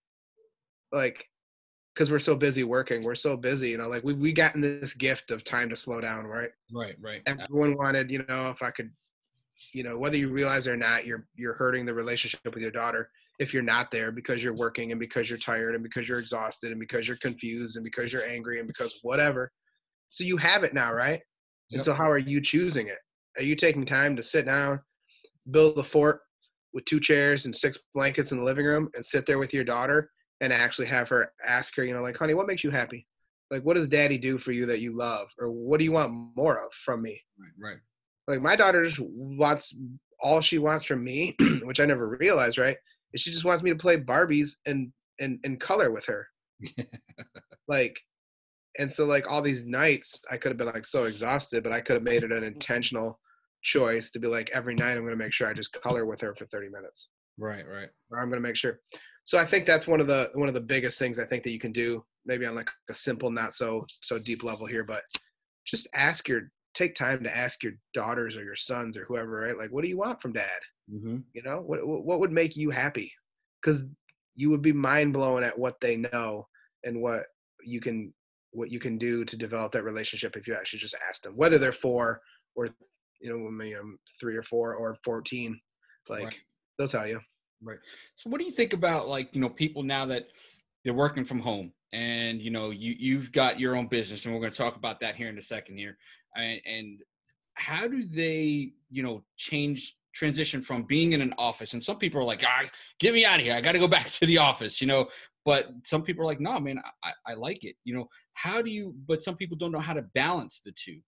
Like 0.93 1.25
because 2.01 2.11
we're 2.11 2.19
so 2.19 2.35
busy 2.35 2.65
working 2.65 3.03
we're 3.03 3.15
so 3.15 3.37
busy 3.37 3.69
you 3.69 3.77
know 3.77 3.87
like 3.87 4.03
we 4.03 4.15
we 4.15 4.33
gotten 4.33 4.63
this 4.63 4.95
gift 4.95 5.31
of 5.31 5.45
time 5.45 5.69
to 5.69 5.77
slow 5.77 6.01
down 6.01 6.25
right? 6.25 6.49
Right 6.73 6.97
right. 6.99 7.21
Everyone 7.27 7.77
wanted 7.77 8.11
you 8.11 8.25
know 8.27 8.49
if 8.49 8.63
i 8.63 8.71
could 8.71 8.91
you 9.75 9.83
know 9.83 9.99
whether 9.99 10.17
you 10.17 10.31
realize 10.31 10.67
it 10.67 10.71
or 10.71 10.77
not 10.77 11.05
you're 11.05 11.27
you're 11.35 11.53
hurting 11.53 11.85
the 11.85 11.93
relationship 11.93 12.41
with 12.55 12.63
your 12.63 12.71
daughter 12.71 13.11
if 13.39 13.53
you're 13.53 13.63
not 13.63 13.91
there 13.91 14.11
because 14.11 14.43
you're 14.43 14.55
working 14.55 14.93
and 14.93 14.99
because 14.99 15.29
you're 15.29 15.39
tired 15.39 15.75
and 15.75 15.85
because 15.85 16.09
you're 16.09 16.19
exhausted 16.19 16.71
and 16.71 16.81
because 16.81 17.07
you're 17.07 17.19
confused 17.19 17.77
and 17.77 17.85
because 17.85 18.15
you're 18.15 18.27
angry 18.27 18.61
and 18.61 18.67
because 18.67 18.99
whatever. 19.03 19.53
So 20.09 20.25
you 20.25 20.39
have 20.39 20.65
it 20.65 20.73
now 20.73 20.95
right? 20.95 21.21
Yep. 21.69 21.79
and 21.79 21.85
so 21.85 21.93
how 21.93 22.11
are 22.11 22.19
you 22.19 22.41
choosing 22.41 22.87
it? 22.87 22.99
Are 23.37 23.43
you 23.43 23.57
taking 23.57 23.85
time 23.85 24.17
to 24.17 24.23
sit 24.23 24.47
down 24.47 24.81
build 25.51 25.77
a 25.77 25.83
fort 25.83 26.21
with 26.73 26.87
two 26.87 27.01
chairs 27.01 27.45
and 27.45 27.55
six 27.55 27.79
blankets 27.95 28.33
in 28.33 28.39
the 28.39 28.45
living 28.45 28.65
room 28.65 28.89
and 28.95 29.05
sit 29.05 29.27
there 29.27 29.39
with 29.39 29.53
your 29.53 29.65
daughter 29.65 30.11
and 30.41 30.53
actually 30.53 30.87
have 30.87 31.09
her 31.09 31.33
ask 31.47 31.75
her, 31.77 31.85
you 31.85 31.95
know, 31.95 32.03
like, 32.03 32.17
honey, 32.17 32.35
what 32.35 32.47
makes 32.47 32.65
you 32.65 32.71
happy? 32.71 33.07
Like, 33.51 33.65
what 33.65 33.77
does 33.77 33.89
daddy 33.89 34.17
do 34.17 34.39
for 34.39 34.53
you 34.53 34.67
that 34.67 34.81
you 34.81 34.97
love? 34.97 35.29
Or 35.39 35.51
what 35.51 35.79
do 35.79 35.85
you 35.85 35.93
want 35.93 36.13
more 36.37 36.65
of 36.65 36.73
from 36.73 37.03
me? 37.03 37.21
Right. 37.39 37.71
right. 37.71 37.79
Like, 38.29 38.43
my 38.43 38.57
daughter 38.57 38.85
just 38.85 39.01
wants 39.01 39.75
all 40.23 40.41
she 40.41 40.59
wants 40.59 40.85
from 40.85 41.03
me, 41.03 41.37
which 41.65 41.81
I 41.81 41.85
never 41.85 42.09
realized, 42.09 42.59
right? 42.59 42.77
Is 43.13 43.23
she 43.23 43.33
just 43.33 43.45
wants 43.45 43.63
me 43.63 43.71
to 43.71 43.77
play 43.77 43.97
Barbies 43.97 44.57
and, 44.67 44.93
and, 45.19 45.41
and 45.45 45.61
color 45.61 45.91
with 45.91 46.05
her. 46.07 46.29
like, 47.69 47.99
and 48.79 48.91
so, 48.91 49.05
like, 49.05 49.29
all 49.29 49.43
these 49.43 49.65
nights, 49.65 50.21
I 50.31 50.37
could 50.37 50.51
have 50.51 50.59
been 50.59 50.69
like 50.69 50.87
so 50.87 51.05
exhausted, 51.05 51.65
but 51.65 51.73
I 51.73 51.81
could 51.81 51.95
have 51.95 52.03
made 52.03 52.23
it 52.23 52.33
an 52.33 52.45
intentional 52.45 53.19
choice 53.63 54.11
to 54.13 54.21
be 54.21 54.29
like, 54.29 54.51
every 54.55 54.75
night 54.75 54.93
I'm 54.93 55.03
going 55.03 55.11
to 55.11 55.17
make 55.17 55.33
sure 55.33 55.49
I 55.49 55.53
just 55.53 55.73
color 55.73 56.07
with 56.07 56.21
her 56.21 56.35
for 56.35 56.47
30 56.47 56.69
minutes. 56.69 57.09
Right, 57.37 57.67
right. 57.67 57.89
Or 58.11 58.21
I'm 58.21 58.29
going 58.29 58.41
to 58.41 58.47
make 58.47 58.57
sure 58.57 58.81
so 59.25 59.39
I 59.39 59.45
think 59.45 59.67
that's 59.67 59.87
one 59.87 60.01
of 60.01 60.07
the 60.07 60.31
one 60.35 60.49
of 60.49 60.55
the 60.55 60.61
biggest 60.61 60.99
things 60.99 61.19
I 61.19 61.25
think 61.25 61.43
that 61.45 61.53
you 61.53 61.61
can 61.61 61.73
do, 61.73 62.05
maybe 62.27 62.47
on 62.47 62.55
like 62.55 62.71
a 62.89 62.95
simple, 62.95 63.31
not 63.31 63.55
so 63.55 63.85
so 64.03 64.19
deep 64.19 64.43
level 64.43 64.67
here, 64.67 64.85
but 64.85 65.03
just 65.67 65.89
ask 65.95 66.29
your 66.29 66.51
take 66.75 66.95
time 66.95 67.23
to 67.25 67.37
ask 67.37 67.63
your 67.63 67.73
daughters 67.95 68.37
or 68.37 68.45
your 68.45 68.57
sons 68.57 68.97
or 68.97 69.05
whoever, 69.05 69.41
right? 69.41 69.59
Like, 69.59 69.71
what 69.71 69.83
do 69.83 69.89
you 69.89 69.99
want 69.99 70.21
from 70.21 70.33
dad? 70.33 70.61
Mm-hmm. 70.93 71.19
You 71.33 71.43
know, 71.43 71.63
what 71.65 71.87
what 71.87 72.21
would 72.21 72.33
make 72.33 72.57
you 72.57 72.71
happy? 72.71 73.13
Because 73.63 73.85
you 74.35 74.51
would 74.51 74.63
be 74.63 74.73
mind 74.73 75.13
blown 75.13 75.43
at 75.43 75.59
what 75.59 75.77
they 75.81 75.97
know 75.97 76.47
and 76.85 77.01
what 77.01 77.25
you 77.65 77.81
can 77.81 78.13
what 78.53 78.71
you 78.71 78.81
can 78.81 78.99
do 78.99 79.25
to 79.25 79.37
develop 79.37 79.73
that 79.73 79.85
relationship 79.85 80.37
if 80.37 80.49
you 80.49 80.55
actually 80.55 80.81
just 80.81 80.97
ask 81.09 81.23
them, 81.23 81.37
whether 81.37 81.59
they're 81.59 81.73
four 81.73 82.21
or 82.57 82.71
you 83.21 83.31
know, 83.31 83.51
maybe 83.51 83.75
I'm 83.75 83.99
three 84.19 84.37
or 84.37 84.43
four 84.43 84.75
or 84.75 84.97
fourteen, 85.05 85.61
like 86.09 86.25
right. 86.25 86.35
they'll 86.79 86.89
tell 86.89 87.07
you. 87.07 87.21
Right. 87.63 87.79
So 88.17 88.31
what 88.31 88.39
do 88.39 88.47
you 88.47 88.51
think 88.51 88.73
about 88.73 89.09
like, 89.09 89.29
you 89.33 89.41
know, 89.41 89.49
people 89.49 89.83
now 89.83 90.07
that 90.07 90.29
they're 90.85 90.95
working 90.95 91.25
from 91.25 91.41
home 91.41 91.73
and 91.93 92.41
you 92.41 92.51
know, 92.51 92.71
you 92.71 92.95
you've 92.99 93.33
got 93.33 93.61
your 93.61 93.77
own 93.77 93.87
business 93.87 94.25
and 94.25 94.35
we're 94.35 94.41
going 94.41 94.53
to 94.53 94.59
talk 94.59 94.77
about 94.77 95.01
that 95.01 95.17
here 95.17 95.29
in 95.29 95.37
a 95.37 95.43
second 95.43 95.77
here. 95.77 95.99
And, 96.37 96.61
and 96.65 96.99
how 97.55 97.87
do 97.87 98.07
they, 98.07 98.73
you 98.91 99.03
know, 99.03 99.23
change 99.37 99.97
transition 100.15 100.63
from 100.63 100.85
being 100.85 101.13
in 101.13 101.21
an 101.21 101.35
office 101.39 101.73
and 101.73 101.83
some 101.83 101.99
people 101.99 102.21
are 102.21 102.25
like, 102.25 102.43
ah, 102.45 102.63
get 102.99 103.13
me 103.13 103.25
out 103.25 103.41
of 103.41 103.45
here. 103.45 103.55
I 103.55 103.61
got 103.61 103.73
to 103.73 103.79
go 103.79 103.89
back 103.99 104.09
to 104.11 104.27
the 104.27 104.39
office, 104.39 104.81
you 104.81 104.87
know, 104.87 105.09
but 105.45 105.69
some 105.85 106.03
people 106.03 106.23
are 106.23 106.27
like, 106.27 106.41
no, 106.41 106.59
man, 106.61 106.81
I, 107.05 107.13
I 107.27 107.35
like 107.35 107.65
it. 107.65 107.77
You 107.85 107.95
know, 107.95 108.09
how 108.35 108.63
do 108.63 108.71
you, 108.71 108.95
but 109.07 109.23
some 109.23 109.37
people 109.37 109.57
don't 109.57 109.73
know 109.73 109.81
how 109.81 109.95
to 109.95 110.03
balance 110.15 110.61
the 110.65 110.73
two 110.73 111.01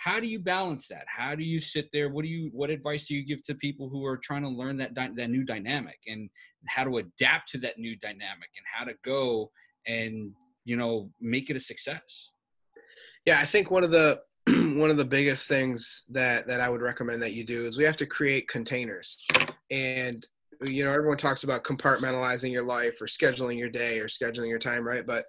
how 0.00 0.18
do 0.18 0.26
you 0.26 0.38
balance 0.38 0.88
that? 0.88 1.04
How 1.14 1.34
do 1.34 1.44
you 1.44 1.60
sit 1.60 1.90
there? 1.92 2.08
What 2.08 2.22
do 2.22 2.28
you 2.28 2.48
what 2.54 2.70
advice 2.70 3.06
do 3.06 3.14
you 3.14 3.22
give 3.22 3.42
to 3.42 3.54
people 3.54 3.90
who 3.90 4.06
are 4.06 4.16
trying 4.16 4.42
to 4.42 4.48
learn 4.48 4.78
that 4.78 4.94
that 4.94 5.14
new 5.14 5.44
dynamic 5.44 5.98
and 6.06 6.30
how 6.66 6.84
to 6.84 6.96
adapt 6.98 7.50
to 7.50 7.58
that 7.58 7.78
new 7.78 7.96
dynamic 7.96 8.48
and 8.56 8.64
how 8.72 8.86
to 8.86 8.94
go 9.04 9.50
and 9.86 10.32
you 10.64 10.76
know 10.76 11.10
make 11.20 11.50
it 11.50 11.56
a 11.56 11.60
success? 11.60 12.30
Yeah 13.26 13.40
i 13.40 13.44
think 13.44 13.70
one 13.70 13.84
of 13.84 13.90
the 13.90 14.20
one 14.48 14.88
of 14.88 14.96
the 14.96 15.04
biggest 15.04 15.48
things 15.48 16.06
that 16.08 16.46
that 16.46 16.62
i 16.62 16.68
would 16.70 16.80
recommend 16.80 17.20
that 17.20 17.34
you 17.34 17.44
do 17.44 17.66
is 17.66 17.76
we 17.76 17.84
have 17.84 17.96
to 17.96 18.06
create 18.06 18.48
containers. 18.48 19.22
And 19.70 20.24
you 20.64 20.82
know 20.82 20.92
everyone 20.92 21.18
talks 21.18 21.44
about 21.44 21.64
compartmentalizing 21.64 22.50
your 22.50 22.64
life 22.64 23.02
or 23.02 23.06
scheduling 23.06 23.58
your 23.58 23.68
day 23.68 23.98
or 23.98 24.08
scheduling 24.08 24.48
your 24.48 24.58
time 24.58 24.82
right? 24.82 25.06
But 25.06 25.26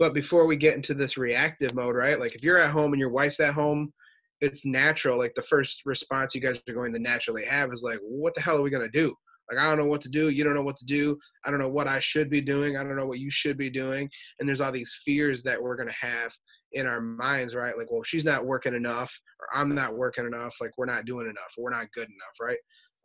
but 0.00 0.14
before 0.14 0.46
we 0.46 0.56
get 0.56 0.74
into 0.74 0.94
this 0.94 1.16
reactive 1.16 1.76
mode 1.76 1.94
right? 1.94 2.18
Like 2.18 2.34
if 2.34 2.42
you're 2.42 2.58
at 2.58 2.72
home 2.72 2.92
and 2.92 2.98
your 2.98 3.10
wife's 3.10 3.38
at 3.38 3.54
home 3.54 3.92
it's 4.40 4.64
natural. 4.64 5.18
Like 5.18 5.34
the 5.34 5.42
first 5.42 5.82
response 5.84 6.34
you 6.34 6.40
guys 6.40 6.60
are 6.68 6.74
going 6.74 6.92
to 6.92 6.98
naturally 6.98 7.44
have 7.44 7.72
is 7.72 7.82
like, 7.82 7.98
what 8.02 8.34
the 8.34 8.40
hell 8.40 8.56
are 8.56 8.62
we 8.62 8.70
gonna 8.70 8.88
do? 8.88 9.14
Like 9.50 9.58
I 9.58 9.68
don't 9.68 9.78
know 9.78 9.90
what 9.90 10.00
to 10.02 10.08
do. 10.08 10.28
You 10.28 10.44
don't 10.44 10.54
know 10.54 10.62
what 10.62 10.76
to 10.78 10.84
do. 10.84 11.18
I 11.44 11.50
don't 11.50 11.60
know 11.60 11.68
what 11.68 11.88
I 11.88 12.00
should 12.00 12.30
be 12.30 12.40
doing. 12.40 12.76
I 12.76 12.82
don't 12.82 12.96
know 12.96 13.06
what 13.06 13.18
you 13.18 13.30
should 13.30 13.58
be 13.58 13.70
doing. 13.70 14.08
And 14.38 14.48
there's 14.48 14.60
all 14.60 14.72
these 14.72 15.00
fears 15.04 15.42
that 15.42 15.60
we're 15.60 15.76
gonna 15.76 15.92
have 15.92 16.32
in 16.72 16.86
our 16.86 17.00
minds, 17.00 17.54
right? 17.54 17.76
Like, 17.76 17.90
well, 17.90 18.04
she's 18.04 18.24
not 18.24 18.46
working 18.46 18.74
enough, 18.74 19.12
or 19.40 19.58
I'm 19.58 19.74
not 19.74 19.96
working 19.96 20.26
enough. 20.26 20.54
Like 20.60 20.70
we're 20.78 20.86
not 20.86 21.04
doing 21.04 21.26
enough, 21.26 21.52
we're 21.58 21.70
not 21.70 21.92
good 21.94 22.08
enough, 22.08 22.36
right? 22.40 22.58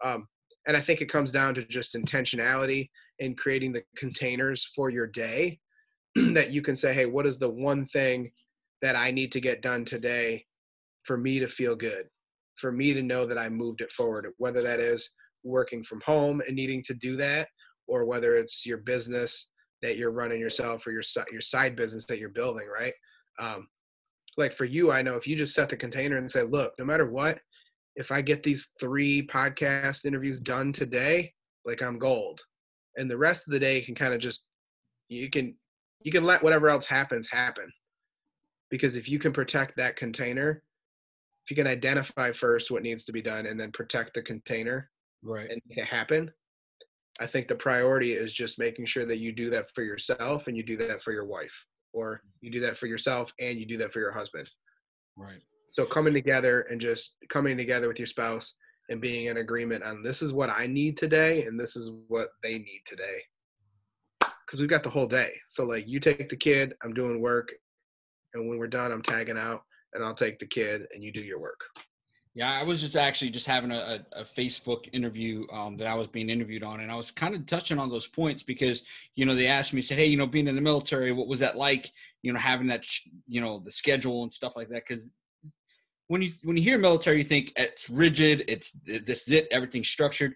Um, 0.04 0.28
and 0.68 0.76
I 0.76 0.82
think 0.82 1.02
it 1.02 1.12
comes 1.12 1.32
down 1.32 1.54
to 1.56 1.66
just 1.66 1.96
intentionality 1.96 2.90
and 3.20 3.38
creating 3.38 3.72
the 3.72 3.84
containers 3.98 4.70
for 4.76 4.90
your 4.90 5.08
day 5.08 5.60
that 6.16 6.52
you 6.52 6.62
can 6.62 6.76
say, 6.76 6.94
hey, 6.94 7.06
what 7.06 7.26
is 7.26 7.38
the 7.38 7.50
one 7.50 7.86
thing 7.88 8.32
that 8.82 8.96
I 8.96 9.12
need 9.12 9.32
to 9.34 9.42
get 9.42 9.62
done 9.62 9.86
today 9.86 10.46
for 11.06 11.18
me 11.18 11.40
to 11.40 11.48
feel 11.48 11.76
good, 11.76 12.06
for 12.60 12.72
me 12.72 12.94
to 12.94 13.02
know 13.02 13.26
that 13.26 13.38
I 13.38 13.50
moved 13.50 13.82
it 13.82 13.92
forward, 13.92 14.28
whether 14.38 14.62
that 14.62 14.80
is 14.80 15.10
working 15.44 15.84
from 15.84 16.02
home 16.06 16.42
and 16.46 16.56
needing 16.56 16.84
to 16.84 16.94
do 16.94 17.16
that, 17.18 17.48
or 17.88 18.06
whether 18.06 18.36
it's 18.36 18.66
your 18.66 18.78
business 18.80 19.48
that 19.82 19.98
you're 19.98 20.12
running 20.12 20.40
yourself 20.40 20.86
or 20.88 20.92
your 20.92 21.04
your 21.32 21.42
side 21.42 21.76
business 21.76 22.06
that 22.06 22.20
you're 22.20 22.30
building, 22.30 22.68
right? 22.68 22.94
Um, 23.40 23.68
like 24.38 24.54
for 24.54 24.66
you, 24.66 24.92
I 24.92 25.02
know 25.02 25.16
if 25.16 25.28
you 25.28 25.36
just 25.36 25.54
set 25.54 25.70
the 25.70 25.78
container 25.78 26.18
and 26.18 26.30
say, 26.30 26.44
look, 26.44 26.74
no 26.78 26.86
matter 26.86 27.10
what, 27.10 27.40
if 27.96 28.12
I 28.12 28.22
get 28.22 28.44
these 28.44 28.70
three 28.80 29.26
podcast 29.28 30.06
interviews 30.06 30.40
done 30.40 30.74
today, 30.74 31.34
like 31.66 31.82
I'm 31.82 31.98
gold. 31.98 32.42
And 32.98 33.10
the 33.10 33.18
rest 33.18 33.48
of 33.48 33.54
the 33.54 33.60
day 33.60 33.82
can 33.82 33.96
kind 33.96 34.14
of 34.14 34.20
just 34.20 34.48
you 35.08 35.30
can 35.30 35.56
you 36.02 36.12
can 36.12 36.24
let 36.24 36.44
whatever 36.44 36.70
else 36.70 36.86
happens 36.86 37.28
happen. 37.30 37.72
Because 38.70 38.96
if 38.96 39.08
you 39.08 39.20
can 39.20 39.32
protect 39.32 39.78
that 39.78 39.96
container, 39.96 40.64
if 41.46 41.52
you 41.52 41.56
can 41.56 41.72
identify 41.72 42.32
first 42.32 42.72
what 42.72 42.82
needs 42.82 43.06
to 43.06 43.12
be 43.12 43.22
done 43.22 43.46
and 43.46 43.60
then 43.60 43.72
protect 43.72 44.16
the 44.16 44.22
container 44.22 44.90
right 45.22 45.50
and 45.50 45.62
make 45.68 45.78
it 45.78 45.86
happen, 45.86 46.32
I 47.20 47.28
think 47.28 47.48
the 47.48 47.56
priority 47.56 48.14
is 48.14 48.34
just 48.34 48.58
making 48.58 48.88
sure 48.88 49.06
that 49.06 49.20
you 49.20 49.32
do 49.32 49.52
that 49.52 49.68
for 49.76 49.84
yourself 49.84 50.48
and 50.48 50.58
you 50.58 50.64
do 50.64 50.76
that 50.78 51.04
for 51.04 51.14
your 51.14 51.26
wife 51.26 51.54
or 51.94 52.22
you 52.42 52.52
do 52.52 52.60
that 52.62 52.78
for 52.78 52.88
yourself 52.88 53.32
and 53.40 53.60
you 53.60 53.66
do 53.66 53.78
that 53.78 53.94
for 53.94 54.00
your 54.00 54.12
husband. 54.12 54.50
Right. 55.16 55.42
So 55.74 55.86
coming 55.86 56.14
together 56.14 56.62
and 56.72 56.82
just 56.82 57.16
coming 57.30 57.58
together 57.58 57.88
with 57.88 58.00
your 58.00 58.08
spouse 58.08 58.56
and 58.90 59.00
being 59.00 59.28
in 59.28 59.38
agreement 59.38 59.84
on 59.84 60.04
this 60.04 60.22
is 60.22 60.34
what 60.34 60.50
I 60.50 60.68
need 60.68 60.98
today 60.98 61.44
and 61.44 61.60
this 61.60 61.76
is 61.76 61.92
what 62.08 62.30
they 62.42 62.58
need 62.58 62.82
today. 62.88 63.22
Cuz 64.50 64.60
we've 64.60 64.70
got 64.70 64.84
the 64.84 64.90
whole 64.90 65.08
day. 65.08 65.34
So 65.48 65.64
like 65.64 65.88
you 65.88 66.00
take 66.00 66.28
the 66.28 66.36
kid, 66.36 66.74
I'm 66.84 66.94
doing 66.94 67.22
work 67.22 67.54
and 68.34 68.50
when 68.50 68.58
we're 68.58 68.68
done 68.68 68.92
I'm 68.92 69.04
tagging 69.04 69.38
out 69.38 69.62
and 69.96 70.04
I'll 70.04 70.14
take 70.14 70.40
the 70.40 70.46
kid 70.46 70.88
and 70.94 71.04
you 71.04 71.12
do 71.12 71.22
your 71.22 71.40
work. 71.40 71.62
Yeah, 72.36 72.52
I 72.52 72.64
was 72.64 72.82
just 72.82 72.98
actually 72.98 73.32
just 73.32 73.46
having 73.46 73.72
a, 73.72 74.06
a 74.12 74.26
Facebook 74.26 74.90
interview 74.92 75.48
um, 75.54 75.78
that 75.78 75.88
I 75.88 75.96
was 75.96 76.10
being 76.10 76.30
interviewed 76.30 76.64
on, 76.64 76.82
and 76.82 76.92
I 76.92 76.96
was 76.96 77.10
kind 77.10 77.34
of 77.34 77.46
touching 77.46 77.80
on 77.80 77.90
those 77.90 78.08
points 78.08 78.44
because 78.44 78.84
you 79.16 79.26
know 79.26 79.36
they 79.36 79.48
asked 79.48 79.72
me, 79.72 79.82
said, 79.82 79.98
"Hey, 79.98 80.08
you 80.08 80.18
know, 80.18 80.28
being 80.28 80.50
in 80.50 80.56
the 80.56 80.62
military, 80.62 81.14
what 81.14 81.30
was 81.30 81.40
that 81.40 81.56
like? 81.56 81.90
You 82.24 82.34
know, 82.34 82.40
having 82.40 82.68
that, 82.68 82.86
you 83.26 83.40
know, 83.40 83.60
the 83.64 83.72
schedule 83.72 84.24
and 84.24 84.34
stuff 84.34 84.58
like 84.58 84.68
that." 84.68 84.84
Because 84.86 85.10
when 86.08 86.22
you 86.22 86.32
when 86.44 86.58
you 86.58 86.64
hear 86.64 86.78
military, 86.78 87.20
you 87.20 87.24
think 87.24 87.54
it's 87.56 87.90
rigid, 87.90 88.44
it's 88.50 88.72
this 88.86 89.28
is 89.28 89.32
it, 89.32 89.48
everything's 89.50 89.88
structured, 89.88 90.36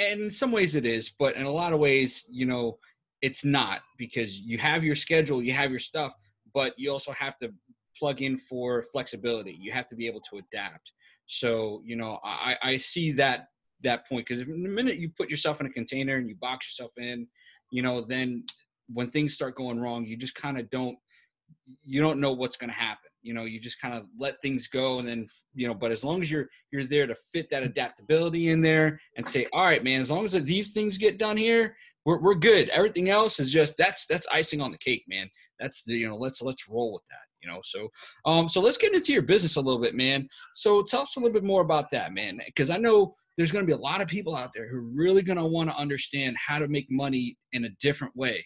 and 0.00 0.20
in 0.20 0.30
some 0.32 0.50
ways 0.50 0.74
it 0.74 0.84
is, 0.84 1.10
but 1.16 1.36
in 1.36 1.46
a 1.46 1.50
lot 1.50 1.72
of 1.72 1.78
ways, 1.78 2.24
you 2.28 2.46
know, 2.46 2.76
it's 3.22 3.44
not 3.44 3.82
because 3.98 4.40
you 4.40 4.58
have 4.58 4.82
your 4.82 4.96
schedule, 4.96 5.40
you 5.40 5.52
have 5.52 5.70
your 5.70 5.78
stuff, 5.78 6.12
but 6.52 6.74
you 6.76 6.90
also 6.90 7.12
have 7.12 7.38
to 7.38 7.52
plug 7.98 8.22
in 8.22 8.38
for 8.38 8.82
flexibility. 8.92 9.56
You 9.60 9.72
have 9.72 9.86
to 9.88 9.96
be 9.96 10.06
able 10.06 10.20
to 10.30 10.38
adapt. 10.38 10.92
So 11.26 11.82
you 11.84 11.96
know, 11.96 12.20
I, 12.24 12.56
I 12.62 12.76
see 12.76 13.12
that 13.12 13.48
that 13.82 14.08
point 14.08 14.26
because 14.26 14.40
the 14.40 14.46
minute 14.46 14.98
you 14.98 15.10
put 15.16 15.30
yourself 15.30 15.60
in 15.60 15.66
a 15.66 15.70
container 15.70 16.16
and 16.16 16.28
you 16.28 16.36
box 16.36 16.68
yourself 16.68 16.92
in, 16.96 17.26
you 17.70 17.82
know, 17.82 18.00
then 18.00 18.44
when 18.92 19.10
things 19.10 19.34
start 19.34 19.56
going 19.56 19.80
wrong, 19.80 20.06
you 20.06 20.16
just 20.16 20.34
kind 20.34 20.58
of 20.58 20.70
don't 20.70 20.96
you 21.82 22.00
don't 22.00 22.20
know 22.20 22.32
what's 22.32 22.56
going 22.56 22.70
to 22.70 22.76
happen. 22.76 23.10
You 23.22 23.34
know, 23.34 23.44
you 23.44 23.58
just 23.58 23.80
kind 23.80 23.94
of 23.94 24.04
let 24.18 24.40
things 24.40 24.68
go, 24.68 25.00
and 25.00 25.08
then 25.08 25.26
you 25.54 25.66
know. 25.66 25.74
But 25.74 25.90
as 25.90 26.04
long 26.04 26.22
as 26.22 26.30
you're 26.30 26.48
you're 26.70 26.84
there 26.84 27.08
to 27.08 27.16
fit 27.32 27.50
that 27.50 27.64
adaptability 27.64 28.50
in 28.50 28.60
there 28.60 29.00
and 29.16 29.26
say, 29.26 29.46
all 29.52 29.64
right, 29.64 29.82
man, 29.82 30.00
as 30.00 30.10
long 30.10 30.24
as 30.24 30.32
these 30.32 30.72
things 30.72 30.96
get 30.96 31.18
done 31.18 31.36
here, 31.36 31.76
we're 32.04 32.20
we're 32.20 32.36
good. 32.36 32.68
Everything 32.68 33.08
else 33.08 33.40
is 33.40 33.50
just 33.50 33.76
that's 33.76 34.06
that's 34.06 34.28
icing 34.30 34.60
on 34.60 34.70
the 34.70 34.78
cake, 34.78 35.04
man. 35.08 35.28
That's 35.58 35.82
the 35.82 35.94
you 35.94 36.08
know 36.08 36.16
let's 36.16 36.40
let's 36.40 36.68
roll 36.68 36.92
with 36.92 37.02
that 37.10 37.25
you 37.42 37.48
know 37.48 37.60
so 37.64 37.88
um 38.24 38.48
so 38.48 38.60
let's 38.60 38.78
get 38.78 38.94
into 38.94 39.12
your 39.12 39.22
business 39.22 39.56
a 39.56 39.60
little 39.60 39.80
bit 39.80 39.94
man. 39.94 40.28
So 40.54 40.82
tell 40.82 41.02
us 41.02 41.16
a 41.16 41.20
little 41.20 41.34
bit 41.34 41.44
more 41.44 41.62
about 41.62 41.90
that 41.92 42.12
man 42.12 42.40
because 42.46 42.70
i 42.70 42.76
know 42.76 43.14
there's 43.36 43.52
going 43.52 43.62
to 43.62 43.66
be 43.66 43.78
a 43.78 43.82
lot 43.82 44.00
of 44.00 44.08
people 44.08 44.34
out 44.34 44.50
there 44.54 44.68
who 44.68 44.78
are 44.78 44.90
really 44.94 45.22
going 45.22 45.36
to 45.36 45.44
want 45.44 45.68
to 45.68 45.76
understand 45.76 46.36
how 46.38 46.58
to 46.58 46.68
make 46.68 46.86
money 46.90 47.36
in 47.52 47.66
a 47.66 47.70
different 47.80 48.16
way 48.16 48.44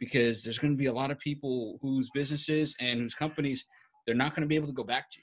because 0.00 0.42
there's 0.42 0.58
going 0.58 0.72
to 0.72 0.78
be 0.78 0.86
a 0.86 0.92
lot 0.92 1.12
of 1.12 1.18
people 1.20 1.78
whose 1.80 2.10
businesses 2.12 2.74
and 2.80 3.00
whose 3.00 3.14
companies 3.14 3.64
they're 4.06 4.16
not 4.16 4.34
going 4.34 4.42
to 4.42 4.48
be 4.48 4.56
able 4.56 4.66
to 4.66 4.72
go 4.72 4.84
back 4.84 5.10
to 5.10 5.20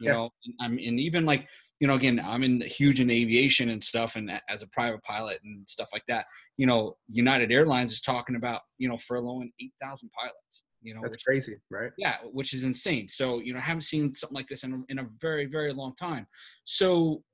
you 0.00 0.08
yeah. 0.08 0.12
know? 0.12 0.30
I 0.60 0.68
mean 0.68 0.88
and 0.88 1.00
even 1.00 1.26
like 1.26 1.46
you 1.80 1.86
know 1.86 1.94
again 1.94 2.20
i'm 2.24 2.42
in 2.42 2.60
huge 2.62 3.00
in 3.00 3.10
aviation 3.10 3.68
and 3.68 3.82
stuff 3.82 4.16
and 4.16 4.30
as 4.48 4.62
a 4.62 4.68
private 4.68 5.02
pilot 5.02 5.38
and 5.44 5.68
stuff 5.68 5.88
like 5.92 6.04
that. 6.08 6.26
You 6.56 6.66
know 6.66 6.96
united 7.10 7.52
airlines 7.52 7.92
is 7.92 8.00
talking 8.00 8.36
about 8.36 8.62
you 8.78 8.88
know 8.88 8.96
furloughing 8.96 9.50
8000 9.60 10.10
pilots 10.18 10.62
you 10.86 10.94
know, 10.94 11.00
that's 11.02 11.16
crazy, 11.16 11.56
right? 11.68 11.90
Yeah, 11.98 12.18
which 12.32 12.54
is 12.54 12.62
insane. 12.62 13.08
So 13.08 13.40
you 13.40 13.52
know, 13.52 13.58
I 13.58 13.62
haven't 13.62 13.82
seen 13.82 14.14
something 14.14 14.36
like 14.36 14.46
this 14.46 14.62
in 14.62 14.72
a, 14.72 14.82
in 14.88 15.00
a 15.00 15.06
very 15.20 15.46
very 15.46 15.72
long 15.72 15.94
time. 15.96 16.28
So 16.64 17.24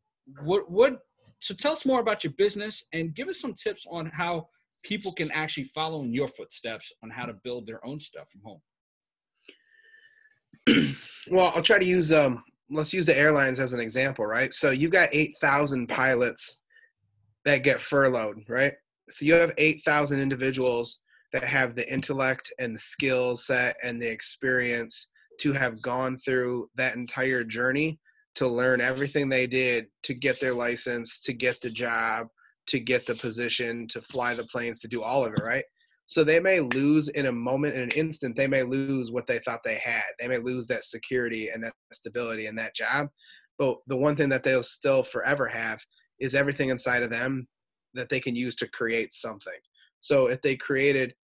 what 0.43 0.71
what? 0.71 1.01
So 1.41 1.55
tell 1.55 1.73
us 1.73 1.85
more 1.85 2.01
about 2.01 2.25
your 2.25 2.33
business 2.39 2.85
and 2.95 3.15
give 3.15 3.29
us 3.29 3.41
some 3.41 3.53
tips 3.55 3.85
on 3.91 4.07
how 4.07 4.49
people 4.85 5.13
can 5.13 5.31
actually 5.33 5.65
follow 5.65 6.03
in 6.03 6.15
your 6.15 6.29
footsteps 6.29 6.91
on 7.03 7.11
how 7.11 7.27
to 7.27 7.35
build 7.45 7.67
their 7.67 7.85
own 7.85 8.01
stuff 8.01 8.29
from 8.31 8.41
home. 10.67 10.95
well, 11.31 11.53
I'll 11.55 11.63
try 11.63 11.79
to 11.79 11.85
use 11.85 12.11
um. 12.11 12.43
Let's 12.71 12.95
use 12.95 13.05
the 13.05 13.17
airlines 13.17 13.61
as 13.61 13.75
an 13.75 13.81
example, 13.81 14.25
right? 14.25 14.55
So 14.55 14.71
you've 14.71 14.93
got 14.93 15.11
eight 15.13 15.35
thousand 15.43 15.89
pilots 15.89 16.61
that 17.45 17.65
get 17.65 17.83
furloughed, 17.83 18.45
right? 18.49 18.73
So 19.11 19.27
you 19.27 19.35
have 19.35 19.53
eight 19.59 19.83
thousand 19.85 20.21
individuals 20.21 21.02
that 21.33 21.45
have 21.45 21.75
the 21.75 21.91
intellect 21.91 22.53
and 22.59 22.75
the 22.75 22.81
skill 22.81 23.37
set 23.37 23.77
and 23.83 24.01
the 24.01 24.09
experience 24.09 25.09
to 25.41 25.53
have 25.53 25.83
gone 25.83 26.19
through 26.19 26.69
that 26.77 26.95
entire 26.97 27.43
journey 27.43 27.99
to 28.35 28.49
learn 28.49 28.81
everything 28.81 29.29
they 29.29 29.47
did 29.47 29.87
to 30.03 30.15
get 30.15 30.41
their 30.41 30.55
license, 30.55 31.21
to 31.21 31.33
get 31.33 31.61
the 31.61 31.71
job, 31.71 32.29
to 32.67 32.79
get 32.79 33.07
the 33.07 33.15
position, 33.15 33.87
to 33.89 34.01
fly 34.03 34.35
the 34.35 34.45
planes, 34.45 34.81
to 34.81 34.89
do 34.89 35.03
all 35.03 35.25
of 35.25 35.33
it, 35.33 35.43
right? 35.43 35.65
So 36.07 36.25
they 36.25 36.41
may 36.41 36.61
lose 36.61 37.09
in 37.09 37.27
a 37.27 37.33
moment, 37.33 37.75
in 37.75 37.83
an 37.83 37.91
instant, 37.91 38.37
they 38.37 38.47
may 38.47 38.63
lose 38.63 39.11
what 39.11 39.27
they 39.27 39.39
thought 39.41 39.63
they 39.65 39.77
had. 39.77 40.05
They 40.19 40.29
may 40.29 40.39
lose 40.39 40.67
that 40.67 40.85
security 40.85 41.49
and 41.49 41.63
that 41.65 41.73
stability 41.93 42.47
and 42.47 42.59
that 42.59 42.77
job. 42.77 43.09
But 43.59 43.79
the 43.87 43.97
one 43.97 44.17
thing 44.17 44.29
that 44.31 44.43
they'll 44.43 44.63
still 44.63 45.03
forever 45.03 45.47
have 45.49 45.81
is 46.21 46.35
everything 46.35 46.69
inside 46.69 47.03
of 47.03 47.11
them 47.11 47.47
that 47.95 48.09
they 48.09 48.21
can 48.21 48.37
use 48.37 48.57
to 48.57 48.69
create 48.69 49.13
something. 49.13 49.53
So 50.01 50.27
if 50.27 50.43
they 50.43 50.57
created 50.57 51.15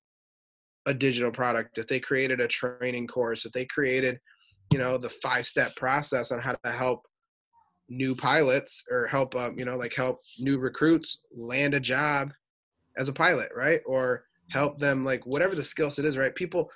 a 0.88 0.94
digital 0.94 1.30
product, 1.30 1.76
if 1.76 1.86
they 1.86 2.00
created 2.00 2.40
a 2.40 2.48
training 2.48 3.06
course, 3.06 3.44
if 3.44 3.52
they 3.52 3.66
created, 3.66 4.18
you 4.72 4.78
know, 4.78 4.96
the 4.96 5.10
five 5.10 5.46
step 5.46 5.76
process 5.76 6.32
on 6.32 6.40
how 6.40 6.56
to 6.64 6.72
help 6.72 7.06
new 7.90 8.14
pilots 8.14 8.84
or 8.90 9.06
help, 9.06 9.34
um, 9.36 9.58
you 9.58 9.66
know, 9.66 9.76
like 9.76 9.94
help 9.94 10.20
new 10.38 10.58
recruits 10.58 11.18
land 11.36 11.74
a 11.74 11.80
job 11.80 12.32
as 12.96 13.08
a 13.08 13.12
pilot, 13.12 13.50
right? 13.54 13.80
Or 13.86 14.24
help 14.50 14.78
them 14.78 15.04
like 15.04 15.24
whatever 15.26 15.54
the 15.54 15.64
skill 15.64 15.90
set 15.90 16.06
is, 16.06 16.16
right? 16.16 16.34
People, 16.34 16.70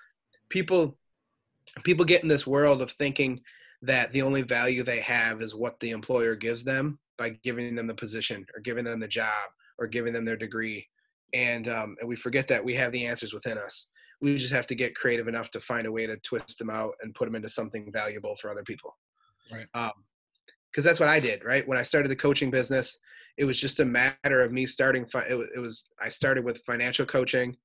people, 0.50 0.98
people 1.82 2.04
get 2.04 2.22
in 2.22 2.28
this 2.28 2.46
world 2.46 2.82
of 2.82 2.92
thinking 2.92 3.40
that 3.80 4.12
the 4.12 4.22
only 4.22 4.42
value 4.42 4.84
they 4.84 5.00
have 5.00 5.40
is 5.40 5.54
what 5.54 5.80
the 5.80 5.90
employer 5.90 6.36
gives 6.36 6.64
them 6.64 6.98
by 7.16 7.30
giving 7.42 7.74
them 7.74 7.86
the 7.86 7.94
position 7.94 8.44
or 8.54 8.60
giving 8.60 8.84
them 8.84 9.00
the 9.00 9.08
job 9.08 9.50
or 9.78 9.86
giving 9.86 10.12
them 10.12 10.26
their 10.26 10.36
degree 10.36 10.86
and 11.34 11.68
um, 11.68 11.96
and 12.00 12.08
we 12.08 12.16
forget 12.16 12.48
that 12.48 12.64
we 12.64 12.74
have 12.74 12.92
the 12.92 13.06
answers 13.06 13.32
within 13.32 13.58
us 13.58 13.88
we 14.22 14.38
just 14.38 14.52
have 14.52 14.66
to 14.68 14.74
get 14.74 14.94
creative 14.94 15.28
enough 15.28 15.50
to 15.50 15.60
find 15.60 15.86
a 15.86 15.92
way 15.92 16.06
to 16.06 16.16
twist 16.18 16.58
them 16.58 16.70
out 16.70 16.94
and 17.02 17.14
put 17.14 17.26
them 17.26 17.34
into 17.34 17.48
something 17.48 17.90
valuable 17.92 18.36
for 18.40 18.50
other 18.50 18.62
people. 18.62 18.96
Right. 19.52 19.66
Um 19.74 19.92
because 20.70 20.86
that's 20.86 21.00
what 21.00 21.08
i 21.08 21.20
did 21.20 21.44
right? 21.44 21.68
When 21.68 21.76
i 21.76 21.82
started 21.82 22.10
the 22.10 22.16
coaching 22.16 22.50
business 22.50 22.98
it 23.36 23.44
was 23.44 23.58
just 23.58 23.80
a 23.80 23.84
matter 23.84 24.40
of 24.40 24.52
me 24.52 24.66
starting 24.66 25.06
it, 25.14 25.50
it 25.54 25.58
was 25.58 25.88
i 26.00 26.08
started 26.08 26.44
with 26.44 26.62
financial 26.66 27.06
coaching 27.06 27.56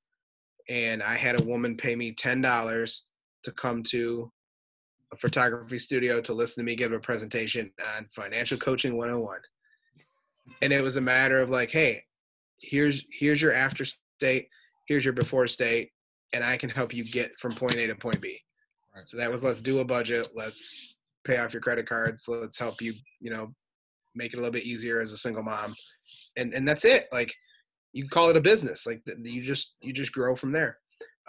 and 0.70 1.02
i 1.04 1.16
had 1.16 1.40
a 1.40 1.44
woman 1.44 1.76
pay 1.76 1.96
me 1.96 2.14
$10 2.14 3.00
to 3.44 3.52
come 3.52 3.84
to 3.84 4.32
a 5.14 5.18
photography 5.18 5.80
studio 5.80 6.20
to 6.22 6.34
listen 6.34 6.62
to 6.62 6.66
me 6.66 6.76
give 6.76 6.92
a 6.92 7.00
presentation 7.00 7.72
on 7.98 8.08
financial 8.14 8.58
coaching 8.58 8.98
101 8.98 9.40
and 10.62 10.74
it 10.74 10.82
was 10.82 10.96
a 10.96 11.02
matter 11.02 11.40
of 11.40 11.50
like 11.50 11.72
hey 11.72 12.04
here's 12.62 13.04
here's 13.12 13.42
your 13.42 13.54
after 13.54 13.86
state 13.86 14.50
here's 14.88 15.06
your 15.06 15.14
before 15.14 15.48
state 15.48 15.92
and 16.34 16.44
I 16.44 16.58
can 16.58 16.70
help 16.70 16.94
you 16.94 17.04
get 17.04 17.32
from 17.40 17.54
point 17.54 17.76
A 17.76 17.88
to 17.88 17.96
point 17.96 18.22
B. 18.22 18.40
Right. 18.96 19.08
So 19.08 19.18
that 19.18 19.32
was 19.32 19.44
let's 19.44 19.62
do 19.62 19.80
a 19.80 19.86
budget, 19.86 20.30
let's 20.36 20.96
pay 21.26 21.38
off 21.38 21.54
your 21.54 21.62
credit 21.62 21.88
cards, 21.88 22.26
let's 22.28 22.58
help 22.58 22.82
you, 22.82 22.94
you 23.20 23.30
know, 23.30 23.54
make 24.16 24.34
it 24.34 24.38
a 24.38 24.40
little 24.40 24.52
bit 24.52 24.64
easier 24.64 25.02
as 25.02 25.12
a 25.12 25.18
single 25.18 25.44
mom, 25.44 25.76
and 26.36 26.54
and 26.54 26.68
that's 26.68 26.86
it. 26.86 27.08
Like 27.12 27.34
you 27.94 28.08
call 28.08 28.30
it 28.30 28.38
a 28.38 28.42
business, 28.42 28.86
like 28.86 29.02
you 29.06 29.44
just 29.44 29.76
you 29.82 29.94
just 29.94 30.12
grow 30.12 30.36
from 30.36 30.52
there. 30.52 30.78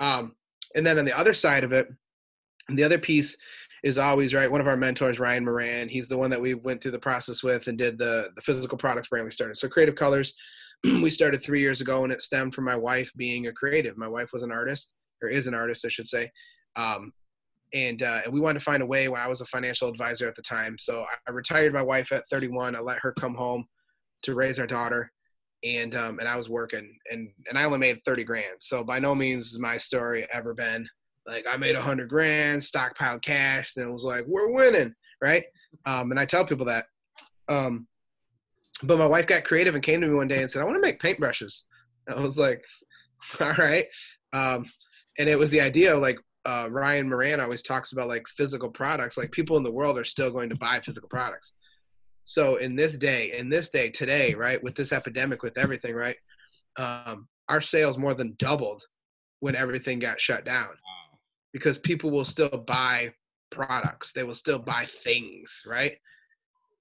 Um, 0.00 0.34
and 0.74 0.86
then 0.86 0.98
on 0.98 1.04
the 1.04 1.16
other 1.16 1.34
side 1.34 1.64
of 1.64 1.72
it, 1.72 1.88
the 2.68 2.84
other 2.84 2.98
piece 2.98 3.36
is 3.84 3.98
always 3.98 4.34
right. 4.34 4.50
One 4.50 4.60
of 4.60 4.66
our 4.66 4.76
mentors, 4.76 5.20
Ryan 5.20 5.44
Moran, 5.44 5.88
he's 5.88 6.08
the 6.08 6.18
one 6.18 6.30
that 6.30 6.40
we 6.40 6.54
went 6.54 6.82
through 6.82 6.90
the 6.92 6.98
process 6.98 7.42
with 7.42 7.68
and 7.68 7.78
did 7.78 7.98
the 7.98 8.28
the 8.34 8.42
physical 8.42 8.78
products 8.78 9.08
brand 9.08 9.24
we 9.24 9.30
started. 9.30 9.56
So 9.56 9.68
Creative 9.68 9.94
Colors 9.94 10.34
we 10.84 11.10
started 11.10 11.42
three 11.42 11.60
years 11.60 11.80
ago 11.80 12.04
and 12.04 12.12
it 12.12 12.22
stemmed 12.22 12.54
from 12.54 12.64
my 12.64 12.76
wife 12.76 13.10
being 13.16 13.46
a 13.46 13.52
creative 13.52 13.96
my 13.96 14.08
wife 14.08 14.30
was 14.32 14.42
an 14.42 14.52
artist 14.52 14.92
or 15.22 15.28
is 15.28 15.46
an 15.46 15.54
artist, 15.54 15.84
I 15.84 15.88
should 15.88 16.08
say. 16.08 16.30
Um, 16.76 17.12
and 17.74 18.02
uh, 18.02 18.20
and 18.24 18.32
we 18.32 18.40
wanted 18.40 18.60
to 18.60 18.64
find 18.64 18.82
a 18.82 18.86
way. 18.86 19.08
While 19.08 19.22
I 19.22 19.28
was 19.28 19.42
a 19.42 19.46
financial 19.46 19.88
advisor 19.88 20.26
at 20.26 20.34
the 20.34 20.42
time, 20.42 20.76
so 20.78 21.04
I 21.26 21.30
retired 21.30 21.74
my 21.74 21.82
wife 21.82 22.12
at 22.12 22.26
31. 22.30 22.74
I 22.74 22.80
let 22.80 23.00
her 23.00 23.12
come 23.12 23.34
home 23.34 23.66
to 24.22 24.34
raise 24.34 24.58
our 24.58 24.66
daughter, 24.66 25.12
and 25.64 25.94
um, 25.94 26.18
and 26.18 26.26
I 26.26 26.36
was 26.36 26.48
working, 26.48 26.96
and 27.10 27.28
and 27.48 27.58
I 27.58 27.64
only 27.64 27.78
made 27.78 28.00
30 28.06 28.24
grand. 28.24 28.56
So 28.60 28.82
by 28.82 28.98
no 28.98 29.14
means 29.14 29.50
has 29.50 29.58
my 29.58 29.76
story 29.76 30.26
ever 30.32 30.54
been 30.54 30.88
like 31.26 31.44
I 31.46 31.58
made 31.58 31.74
100 31.74 32.08
grand, 32.08 32.62
stockpiled 32.62 33.22
cash, 33.22 33.74
and 33.76 33.86
it 33.86 33.92
was 33.92 34.04
like 34.04 34.24
we're 34.26 34.50
winning, 34.50 34.94
right? 35.20 35.44
Um, 35.84 36.10
and 36.10 36.18
I 36.18 36.24
tell 36.24 36.46
people 36.46 36.66
that. 36.66 36.86
Um, 37.48 37.86
but 38.82 38.98
my 38.98 39.06
wife 39.06 39.26
got 39.26 39.44
creative 39.44 39.74
and 39.74 39.82
came 39.82 40.00
to 40.00 40.06
me 40.06 40.14
one 40.14 40.28
day 40.28 40.42
and 40.42 40.50
said, 40.50 40.62
"I 40.62 40.64
want 40.64 40.76
to 40.76 40.80
make 40.80 41.00
paintbrushes." 41.00 41.62
I 42.08 42.20
was 42.20 42.38
like, 42.38 42.62
"All 43.40 43.54
right." 43.54 43.86
Um, 44.32 44.66
and 45.18 45.28
it 45.28 45.38
was 45.38 45.50
the 45.50 45.60
idea 45.60 45.94
of 45.94 46.02
like 46.02 46.18
uh, 46.44 46.68
Ryan 46.70 47.08
Moran 47.08 47.40
always 47.40 47.62
talks 47.62 47.92
about 47.92 48.08
like 48.08 48.26
physical 48.28 48.70
products. 48.70 49.16
Like 49.16 49.32
people 49.32 49.56
in 49.56 49.62
the 49.62 49.72
world 49.72 49.98
are 49.98 50.04
still 50.04 50.30
going 50.30 50.48
to 50.50 50.56
buy 50.56 50.80
physical 50.80 51.08
products. 51.08 51.52
So 52.24 52.56
in 52.56 52.76
this 52.76 52.98
day, 52.98 53.36
in 53.36 53.48
this 53.48 53.70
day 53.70 53.90
today, 53.90 54.34
right, 54.34 54.62
with 54.62 54.74
this 54.74 54.92
epidemic, 54.92 55.42
with 55.42 55.56
everything, 55.56 55.94
right, 55.94 56.16
um, 56.78 57.26
our 57.48 57.60
sales 57.60 57.96
more 57.96 58.14
than 58.14 58.36
doubled 58.38 58.84
when 59.40 59.56
everything 59.56 59.98
got 59.98 60.20
shut 60.20 60.44
down 60.44 60.68
because 61.52 61.78
people 61.78 62.10
will 62.10 62.24
still 62.24 62.64
buy 62.66 63.12
products. 63.50 64.12
They 64.12 64.24
will 64.24 64.34
still 64.34 64.58
buy 64.58 64.86
things, 65.04 65.62
right? 65.66 65.96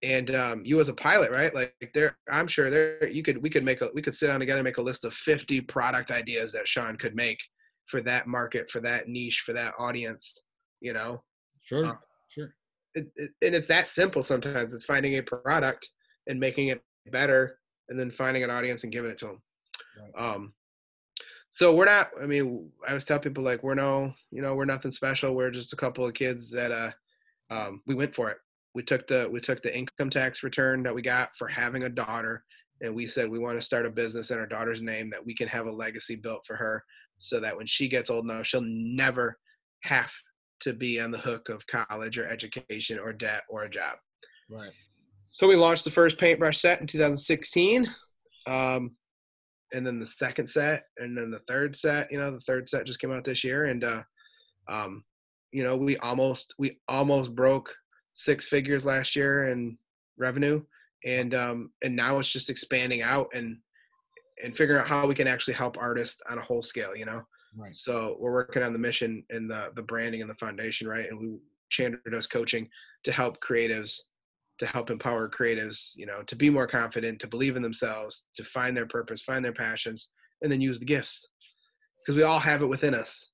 And 0.04 0.34
um, 0.36 0.62
you 0.64 0.80
as 0.80 0.90
a 0.90 0.94
pilot, 0.94 1.32
right? 1.32 1.54
Like 1.54 1.74
there, 1.94 2.18
I'm 2.32 2.48
sure 2.48 2.70
there 2.70 3.10
you 3.10 3.24
could 3.24 3.42
we 3.42 3.50
could 3.50 3.64
make 3.64 3.82
a 3.82 3.90
we 3.96 4.02
could 4.02 4.14
sit 4.14 4.28
down 4.28 4.40
together 4.40 4.62
make 4.62 4.78
a 4.78 4.82
list 4.82 5.06
of 5.06 5.14
50 5.14 5.62
product 5.62 6.12
ideas 6.12 6.52
that 6.52 6.68
Sean 6.68 6.98
could 6.98 7.16
make 7.16 7.40
for 7.88 8.02
that 8.02 8.28
market, 8.28 8.70
for 8.70 8.80
that 8.82 9.08
niche, 9.08 9.42
for 9.46 9.54
that 9.54 9.74
audience. 9.80 10.40
You 10.82 10.94
know, 10.94 11.24
sure, 11.64 11.86
uh, 11.86 11.96
sure. 12.28 12.54
It, 12.94 13.08
it, 13.16 13.32
and 13.42 13.56
it's 13.56 13.68
that 13.68 13.90
simple. 13.90 14.22
Sometimes 14.22 14.74
it's 14.74 14.86
finding 14.86 15.18
a 15.18 15.24
product 15.24 15.90
and 16.28 16.40
making 16.40 16.68
it 16.68 16.84
better, 17.12 17.58
and 17.90 18.00
then 18.00 18.12
finding 18.12 18.44
an 18.44 18.52
audience 18.52 18.84
and 18.84 18.94
giving 18.94 19.10
it 19.10 19.18
to 19.20 19.26
them. 19.26 19.42
Right. 20.16 20.34
Um, 20.34 20.54
so 21.58 21.74
we're 21.74 21.86
not. 21.86 22.12
I 22.22 22.28
mean, 22.28 22.70
I 22.86 22.90
always 22.90 23.06
tell 23.06 23.18
people 23.18 23.44
like 23.44 23.64
we're 23.64 23.74
no, 23.74 24.14
you 24.30 24.44
know, 24.44 24.54
we're 24.54 24.66
nothing 24.66 24.92
special. 24.92 25.34
We're 25.34 25.50
just 25.50 25.74
a 25.74 25.78
couple 25.78 26.06
of 26.06 26.14
kids 26.14 26.52
that 26.52 26.72
uh, 26.72 26.92
um, 27.50 27.82
we 27.88 27.96
went 27.96 28.14
for 28.14 28.30
it. 28.30 28.38
We 28.78 28.84
took 28.84 29.08
the 29.08 29.28
we 29.32 29.40
took 29.40 29.64
the 29.64 29.76
income 29.76 30.12
tax 30.12 30.44
return 30.44 30.84
that 30.84 30.94
we 30.94 31.02
got 31.02 31.36
for 31.36 31.48
having 31.48 31.86
a 31.86 31.90
daughter, 31.90 32.44
and 32.82 32.94
we 32.94 33.08
said 33.08 33.28
we 33.28 33.40
want 33.40 33.58
to 33.58 33.66
start 33.66 33.88
a 33.88 33.90
business 33.90 34.30
in 34.30 34.38
our 34.38 34.46
daughter's 34.46 34.84
name 34.84 35.10
that 35.10 35.26
we 35.26 35.34
can 35.34 35.48
have 35.48 35.66
a 35.66 35.72
legacy 35.72 36.16
built 36.16 36.46
for 36.46 36.56
her 36.56 36.84
so 37.18 37.40
that 37.40 37.58
when 37.58 37.66
she 37.66 37.88
gets 37.88 38.12
old 38.12 38.26
enough, 38.26 38.46
she'll 38.46 38.62
never 38.62 39.40
have 39.82 40.12
to 40.60 40.74
be 40.74 41.00
on 41.00 41.10
the 41.10 41.18
hook 41.18 41.50
of 41.50 41.66
college 41.66 42.20
or 42.20 42.30
education 42.30 43.00
or 43.00 43.12
debt 43.14 43.46
or 43.50 43.64
a 43.64 43.70
job. 43.70 43.96
Right. 44.48 44.74
So 45.24 45.48
we 45.48 45.56
launched 45.56 45.84
the 45.84 45.90
first 45.90 46.20
paintbrush 46.20 46.60
set 46.60 46.80
in 46.80 46.86
2016. 46.86 47.92
Um, 48.46 48.92
and 49.74 49.88
then 49.88 50.00
the 50.00 50.06
second 50.06 50.46
set 50.46 50.84
and 51.00 51.18
then 51.18 51.32
the 51.32 51.42
third 51.48 51.76
set, 51.76 52.12
you 52.12 52.20
know, 52.20 52.30
the 52.30 52.42
third 52.42 52.70
set 52.70 52.86
just 52.86 53.00
came 53.00 53.12
out 53.12 53.26
this 53.26 53.44
year. 53.44 53.66
And, 53.66 53.84
uh, 53.84 54.04
um, 54.70 55.04
you 55.52 55.64
know, 55.64 55.76
we 55.76 55.98
almost, 55.98 56.54
we 56.60 56.78
almost 56.88 57.34
broke 57.34 57.74
six 58.18 58.48
figures 58.48 58.84
last 58.84 59.16
year 59.16 59.50
in 59.50 59.78
revenue. 60.18 60.64
And, 61.06 61.36
um, 61.36 61.72
and 61.84 61.96
now 61.96 62.18
it's 62.18 62.32
just 62.32 62.50
expanding 62.50 63.04
out 63.04 63.30
and, 63.36 63.58
and 64.44 64.58
figuring 64.58 64.82
out 64.82 64.88
how 64.88 65.06
we 65.06 65.14
can 65.14 65.28
actually 65.28 65.54
help 65.54 65.78
artists 65.78 66.20
on 66.28 66.40
a 66.40 66.42
whole 66.42 66.64
scale, 66.64 66.96
you 66.96 67.06
know? 67.06 67.22
Right. 67.56 67.76
So 67.76 68.18
we're 68.20 68.34
working 68.34 68.64
on 68.64 68.74
the 68.74 68.80
mission 68.80 69.24
and 69.30 69.50
the, 69.50 69.68
the 69.76 69.84
branding 69.84 70.22
and 70.22 70.30
the 70.30 70.36
foundation, 70.36 70.88
right? 70.88 71.08
And 71.08 71.20
we, 71.20 71.38
Chandler 71.70 72.00
does 72.12 72.26
coaching 72.26 72.68
to 73.04 73.12
help 73.12 73.40
creatives, 73.40 74.00
to 74.60 74.66
help 74.66 74.90
empower 74.90 75.30
creatives, 75.30 75.92
you 75.96 76.08
know, 76.08 76.24
to 76.26 76.36
be 76.36 76.50
more 76.50 76.68
confident, 76.68 77.20
to 77.20 77.28
believe 77.28 77.56
in 77.56 77.62
themselves, 77.62 78.26
to 78.34 78.44
find 78.44 78.76
their 78.76 78.88
purpose, 78.88 79.22
find 79.22 79.46
their 79.46 79.54
passions, 79.54 80.10
and 80.42 80.52
then 80.52 80.60
use 80.60 80.80
the 80.80 80.86
gifts. 80.86 81.28
Because 82.00 82.18
we 82.18 82.24
all 82.24 82.40
have 82.40 82.64
it 82.64 82.68
within 82.68 82.96
us. 82.96 83.30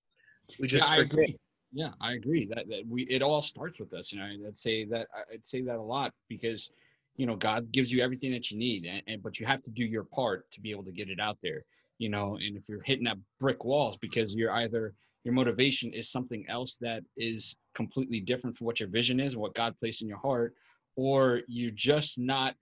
We 0.60 0.68
just 0.68 0.84
yeah, 0.86 0.92
I 0.92 0.98
agree. 0.98 1.38
Yeah, 1.74 1.90
I 2.00 2.14
agree 2.14 2.46
that, 2.54 2.70
that 2.70 2.84
we 2.88 3.04
it 3.04 3.22
all 3.22 3.42
starts 3.42 3.80
with 3.80 3.94
us. 3.94 4.12
You 4.12 4.20
know, 4.20 4.26
I'd 4.48 4.56
say 4.56 4.86
that 4.86 5.08
I'd 5.32 5.46
say 5.46 5.62
that 5.64 5.78
a 5.78 5.82
lot 5.82 6.14
because 6.30 6.70
you 7.16 7.26
know 7.26 7.36
god 7.36 7.72
gives 7.72 7.92
you 7.92 8.02
everything 8.02 8.32
that 8.32 8.52
you 8.52 8.58
need 8.58 8.86
and, 8.86 9.02
and, 9.08 9.24
but 9.24 9.40
you 9.40 9.46
have 9.46 9.62
to 9.64 9.72
do 9.72 9.84
your 9.84 10.04
part 10.04 10.50
to 10.52 10.60
be 10.60 10.72
able 10.72 10.84
to 10.84 10.92
get 10.92 11.10
it 11.10 11.20
out 11.20 11.38
there 11.42 11.64
you 11.98 12.10
know 12.10 12.36
and 12.36 12.58
if 12.58 12.68
you're 12.68 12.82
hitting 12.82 13.08
at 13.08 13.18
brick 13.40 13.64
walls 13.64 13.98
because 13.98 14.34
you're 14.34 14.52
either 14.54 14.94
your 15.24 15.34
motivation 15.34 15.94
is 15.94 16.10
something 16.10 16.46
else 16.50 16.76
that 16.82 17.04
is 17.16 17.58
completely 17.74 18.20
different 18.20 18.58
from 18.58 18.66
what 18.66 18.80
your 18.80 18.90
vision 18.90 19.20
is 19.20 19.34
and 19.34 19.42
what 19.42 19.54
god 19.54 19.76
placed 19.80 20.02
in 20.02 20.08
your 20.08 20.18
heart 20.18 20.56
or 20.96 21.42
you're 21.48 21.72
just 21.72 22.18
not 22.18 22.56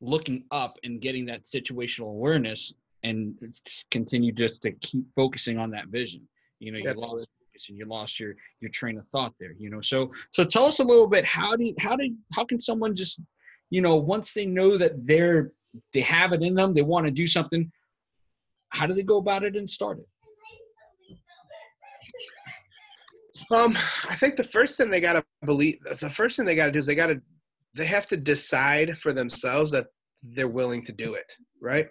looking 0.00 0.44
up 0.50 0.78
and 0.84 1.00
getting 1.00 1.26
that 1.26 1.42
situational 1.42 2.10
awareness 2.10 2.74
and 3.02 3.34
continue 3.90 4.32
just 4.32 4.62
to 4.62 4.72
keep 4.72 5.04
focusing 5.14 5.58
on 5.58 5.70
that 5.70 5.88
vision 5.88 6.26
you 6.60 6.72
know 6.72 6.78
you 6.78 6.94
lost 6.94 7.28
focus 7.58 7.66
and 7.68 7.78
you 7.78 7.84
lost 7.86 8.20
your 8.20 8.34
your 8.60 8.70
train 8.70 8.98
of 8.98 9.06
thought 9.08 9.34
there 9.40 9.52
you 9.58 9.70
know 9.70 9.80
so 9.80 10.10
so 10.32 10.44
tell 10.44 10.64
us 10.64 10.78
a 10.78 10.84
little 10.84 11.06
bit 11.06 11.24
how 11.24 11.56
do 11.56 11.64
you, 11.64 11.74
how 11.78 11.96
do 11.96 12.14
how 12.32 12.44
can 12.44 12.60
someone 12.60 12.94
just 12.94 13.20
you 13.70 13.82
know, 13.82 13.96
once 13.96 14.32
they 14.32 14.46
know 14.46 14.78
that 14.78 15.06
they're 15.06 15.52
they 15.92 16.00
have 16.00 16.32
it 16.32 16.42
in 16.42 16.54
them, 16.54 16.72
they 16.72 16.82
want 16.82 17.06
to 17.06 17.12
do 17.12 17.26
something, 17.26 17.70
how 18.70 18.86
do 18.86 18.94
they 18.94 19.02
go 19.02 19.18
about 19.18 19.44
it 19.44 19.54
and 19.54 19.68
start 19.68 19.98
it? 19.98 20.06
Um, 23.54 23.78
I 24.08 24.16
think 24.16 24.36
the 24.36 24.44
first 24.44 24.76
thing 24.76 24.90
they 24.90 25.00
gotta 25.00 25.24
believe, 25.44 25.78
the 26.00 26.10
first 26.10 26.36
thing 26.36 26.46
they 26.46 26.54
gotta 26.54 26.72
do 26.72 26.78
is 26.78 26.86
they 26.86 26.94
gotta, 26.94 27.20
they 27.74 27.84
have 27.84 28.06
to 28.08 28.16
decide 28.16 28.98
for 28.98 29.12
themselves 29.12 29.70
that 29.72 29.88
they're 30.22 30.48
willing 30.48 30.84
to 30.86 30.92
do 30.92 31.14
it, 31.14 31.30
right? 31.60 31.88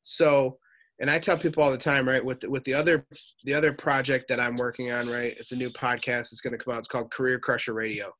So, 0.00 0.58
and 1.02 1.10
I 1.10 1.18
tell 1.18 1.36
people 1.36 1.62
all 1.62 1.72
the 1.72 1.76
time, 1.76 2.08
right, 2.08 2.24
with 2.24 2.44
with 2.44 2.64
the 2.64 2.74
other 2.74 3.04
the 3.44 3.52
other 3.52 3.72
project 3.72 4.26
that 4.28 4.40
I'm 4.40 4.54
working 4.54 4.92
on, 4.92 5.08
right, 5.10 5.34
it's 5.38 5.52
a 5.52 5.56
new 5.56 5.68
podcast. 5.68 6.32
It's 6.32 6.40
going 6.40 6.56
to 6.56 6.64
come 6.64 6.72
out. 6.72 6.78
It's 6.78 6.88
called 6.88 7.12
Career 7.12 7.40
Crusher 7.40 7.74
Radio, 7.74 8.12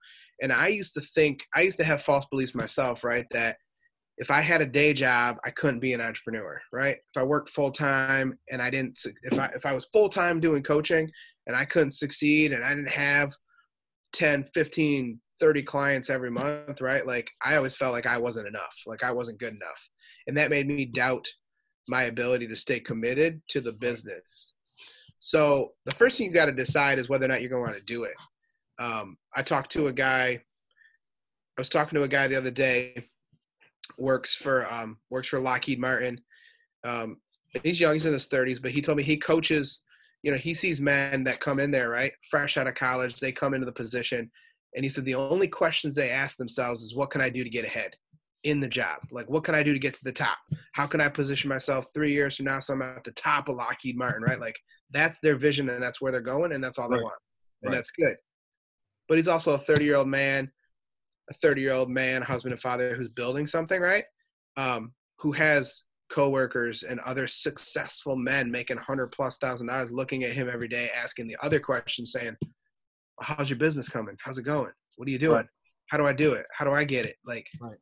and 0.42 0.52
I 0.52 0.66
used 0.68 0.92
to 0.94 1.00
think, 1.14 1.46
I 1.54 1.62
used 1.62 1.78
to 1.78 1.84
have 1.84 2.02
false 2.02 2.26
beliefs 2.26 2.54
myself, 2.54 3.04
right? 3.04 3.24
That 3.30 3.56
if 4.18 4.30
I 4.30 4.40
had 4.40 4.60
a 4.60 4.66
day 4.66 4.92
job, 4.92 5.36
I 5.44 5.50
couldn't 5.50 5.78
be 5.78 5.92
an 5.92 6.00
entrepreneur, 6.00 6.60
right? 6.72 6.96
If 6.96 7.20
I 7.20 7.22
worked 7.22 7.50
full 7.50 7.70
time 7.70 8.36
and 8.50 8.60
I 8.60 8.68
didn't, 8.68 8.98
if 9.22 9.38
I, 9.38 9.46
if 9.54 9.64
I 9.64 9.72
was 9.72 9.86
full 9.86 10.08
time 10.08 10.40
doing 10.40 10.62
coaching 10.62 11.08
and 11.46 11.56
I 11.56 11.64
couldn't 11.64 11.92
succeed 11.92 12.52
and 12.52 12.64
I 12.64 12.70
didn't 12.70 12.90
have 12.90 13.32
10, 14.12 14.48
15, 14.52 15.18
30 15.40 15.62
clients 15.62 16.10
every 16.10 16.30
month, 16.30 16.80
right? 16.80 17.06
Like 17.06 17.30
I 17.44 17.56
always 17.56 17.74
felt 17.74 17.92
like 17.92 18.06
I 18.06 18.18
wasn't 18.18 18.48
enough, 18.48 18.76
like 18.86 19.02
I 19.02 19.12
wasn't 19.12 19.40
good 19.40 19.54
enough. 19.54 19.88
And 20.26 20.36
that 20.36 20.50
made 20.50 20.68
me 20.68 20.84
doubt 20.84 21.26
my 21.88 22.04
ability 22.04 22.46
to 22.48 22.56
stay 22.56 22.80
committed 22.80 23.42
to 23.48 23.60
the 23.60 23.72
business. 23.72 24.54
So 25.20 25.72
the 25.84 25.94
first 25.94 26.18
thing 26.18 26.26
you 26.26 26.32
got 26.32 26.46
to 26.46 26.52
decide 26.52 26.98
is 26.98 27.08
whether 27.08 27.24
or 27.24 27.28
not 27.28 27.40
you're 27.40 27.50
going 27.50 27.64
to 27.64 27.70
want 27.70 27.78
to 27.78 27.86
do 27.86 28.04
it 28.04 28.16
um, 28.82 29.16
I 29.34 29.42
talked 29.42 29.72
to 29.72 29.86
a 29.86 29.92
guy. 29.92 30.40
I 31.56 31.60
was 31.60 31.68
talking 31.68 31.96
to 31.98 32.04
a 32.04 32.08
guy 32.08 32.26
the 32.26 32.36
other 32.36 32.50
day. 32.50 33.02
Works 33.98 34.34
for 34.34 34.70
um, 34.72 34.98
works 35.10 35.28
for 35.28 35.38
Lockheed 35.38 35.80
Martin. 35.80 36.20
Um, 36.84 37.18
he's 37.62 37.80
young. 37.80 37.92
He's 37.92 38.06
in 38.06 38.12
his 38.12 38.26
30s, 38.26 38.60
but 38.60 38.70
he 38.70 38.80
told 38.80 38.98
me 38.98 39.04
he 39.04 39.16
coaches. 39.16 39.82
You 40.22 40.32
know, 40.32 40.38
he 40.38 40.54
sees 40.54 40.80
men 40.80 41.24
that 41.24 41.40
come 41.40 41.58
in 41.58 41.70
there 41.70 41.90
right, 41.90 42.12
fresh 42.30 42.56
out 42.56 42.68
of 42.68 42.74
college. 42.74 43.16
They 43.16 43.32
come 43.32 43.54
into 43.54 43.66
the 43.66 43.72
position, 43.72 44.30
and 44.74 44.84
he 44.84 44.90
said 44.90 45.04
the 45.04 45.16
only 45.16 45.48
questions 45.48 45.94
they 45.94 46.10
ask 46.10 46.36
themselves 46.36 46.82
is, 46.82 46.94
"What 46.94 47.10
can 47.10 47.20
I 47.20 47.28
do 47.28 47.44
to 47.44 47.50
get 47.50 47.64
ahead?" 47.64 47.94
In 48.44 48.60
the 48.60 48.68
job. 48.68 48.98
Like, 49.10 49.30
what 49.30 49.44
can 49.44 49.54
I 49.54 49.62
do 49.62 49.72
to 49.72 49.78
get 49.78 49.94
to 49.94 50.04
the 50.04 50.12
top? 50.12 50.38
How 50.72 50.86
can 50.86 51.00
I 51.00 51.08
position 51.08 51.48
myself 51.48 51.86
three 51.94 52.12
years 52.12 52.36
from 52.36 52.46
now 52.46 52.60
so 52.60 52.74
I'm 52.74 52.82
at 52.82 53.04
the 53.04 53.12
top 53.12 53.48
of 53.48 53.56
Lockheed 53.56 53.96
Martin, 53.96 54.22
right? 54.22 54.40
Like, 54.40 54.56
that's 54.90 55.18
their 55.20 55.36
vision 55.36 55.68
and 55.68 55.82
that's 55.82 56.00
where 56.00 56.12
they're 56.12 56.20
going 56.20 56.52
and 56.52 56.62
that's 56.62 56.78
all 56.78 56.88
they 56.88 56.96
want. 56.96 57.14
And 57.62 57.70
right. 57.70 57.76
that's 57.76 57.92
good 57.92 58.16
but 59.12 59.18
he's 59.18 59.28
also 59.28 59.52
a 59.52 59.58
30 59.58 59.84
year 59.84 59.96
old 59.96 60.08
man, 60.08 60.50
a 61.30 61.34
30 61.34 61.60
year 61.60 61.72
old 61.72 61.90
man, 61.90 62.22
husband 62.22 62.52
and 62.52 62.62
father 62.62 62.94
who's 62.96 63.10
building 63.10 63.46
something, 63.46 63.80
right? 63.80 64.04
Um, 64.56 64.92
who 65.18 65.32
has 65.32 65.84
coworkers 66.10 66.82
and 66.82 66.98
other 67.00 67.26
successful 67.26 68.16
men 68.16 68.50
making 68.50 68.76
100 68.76 69.08
plus 69.08 69.36
thousand 69.38 69.66
dollars 69.66 69.90
looking 69.90 70.24
at 70.24 70.32
him 70.32 70.48
every 70.48 70.66
day, 70.66 70.90
asking 70.90 71.28
the 71.28 71.36
other 71.42 71.60
questions, 71.60 72.12
saying, 72.12 72.36
How's 73.20 73.50
your 73.50 73.58
business 73.58 73.88
coming? 73.88 74.16
How's 74.18 74.38
it 74.38 74.44
going? 74.44 74.72
What 74.96 75.06
are 75.06 75.10
you 75.10 75.18
doing? 75.18 75.36
Right. 75.36 75.46
How 75.90 75.98
do 75.98 76.06
I 76.06 76.14
do 76.14 76.32
it? 76.32 76.46
How 76.54 76.64
do 76.64 76.72
I 76.72 76.84
get 76.84 77.04
it? 77.04 77.16
Like, 77.26 77.46
right. 77.60 77.76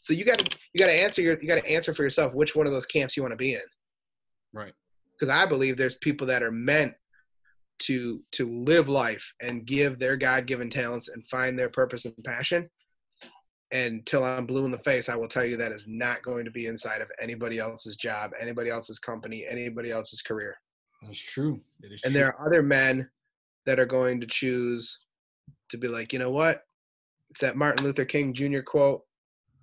So 0.00 0.12
you 0.12 0.24
got 0.24 0.38
to 0.38 0.56
you 0.72 0.78
got 0.78 0.86
to 0.86 0.92
answer 0.92 1.22
your 1.22 1.40
you 1.40 1.48
got 1.48 1.62
to 1.62 1.70
answer 1.70 1.94
for 1.94 2.02
yourself 2.02 2.34
which 2.34 2.54
one 2.56 2.66
of 2.66 2.72
those 2.72 2.86
camps 2.86 3.16
you 3.16 3.22
want 3.22 3.32
to 3.32 3.36
be 3.36 3.54
in. 3.54 3.60
Right. 4.52 4.72
Because 5.18 5.32
I 5.32 5.46
believe 5.46 5.76
there's 5.76 5.94
people 5.96 6.26
that 6.28 6.42
are 6.42 6.50
meant 6.52 6.94
to 7.80 8.20
to 8.32 8.48
live 8.64 8.88
life 8.88 9.32
and 9.40 9.66
give 9.66 9.98
their 9.98 10.16
god-given 10.16 10.70
talents 10.70 11.08
and 11.08 11.26
find 11.28 11.58
their 11.58 11.68
purpose 11.70 12.04
and 12.04 12.14
passion 12.22 12.68
and 13.72 14.04
till 14.06 14.22
i'm 14.22 14.46
blue 14.46 14.66
in 14.66 14.70
the 14.70 14.78
face 14.78 15.08
i 15.08 15.16
will 15.16 15.26
tell 15.26 15.44
you 15.44 15.56
that 15.56 15.72
is 15.72 15.86
not 15.88 16.22
going 16.22 16.44
to 16.44 16.50
be 16.50 16.66
inside 16.66 17.00
of 17.00 17.10
anybody 17.20 17.58
else's 17.58 17.96
job 17.96 18.30
anybody 18.38 18.70
else's 18.70 18.98
company 19.00 19.46
anybody 19.48 19.90
else's 19.90 20.22
career 20.22 20.54
That's 21.02 21.18
true. 21.18 21.60
It 21.82 21.92
is 21.92 22.02
And 22.04 22.12
true. 22.12 22.20
there 22.20 22.36
are 22.36 22.46
other 22.46 22.62
men 22.62 23.08
that 23.66 23.80
are 23.80 23.86
going 23.86 24.20
to 24.20 24.26
choose 24.26 24.98
to 25.70 25.78
be 25.78 25.88
like, 25.88 26.12
you 26.12 26.18
know 26.18 26.30
what? 26.30 26.62
It's 27.30 27.40
that 27.40 27.56
Martin 27.56 27.84
Luther 27.84 28.04
King 28.04 28.34
Jr. 28.34 28.60
quote 28.60 29.02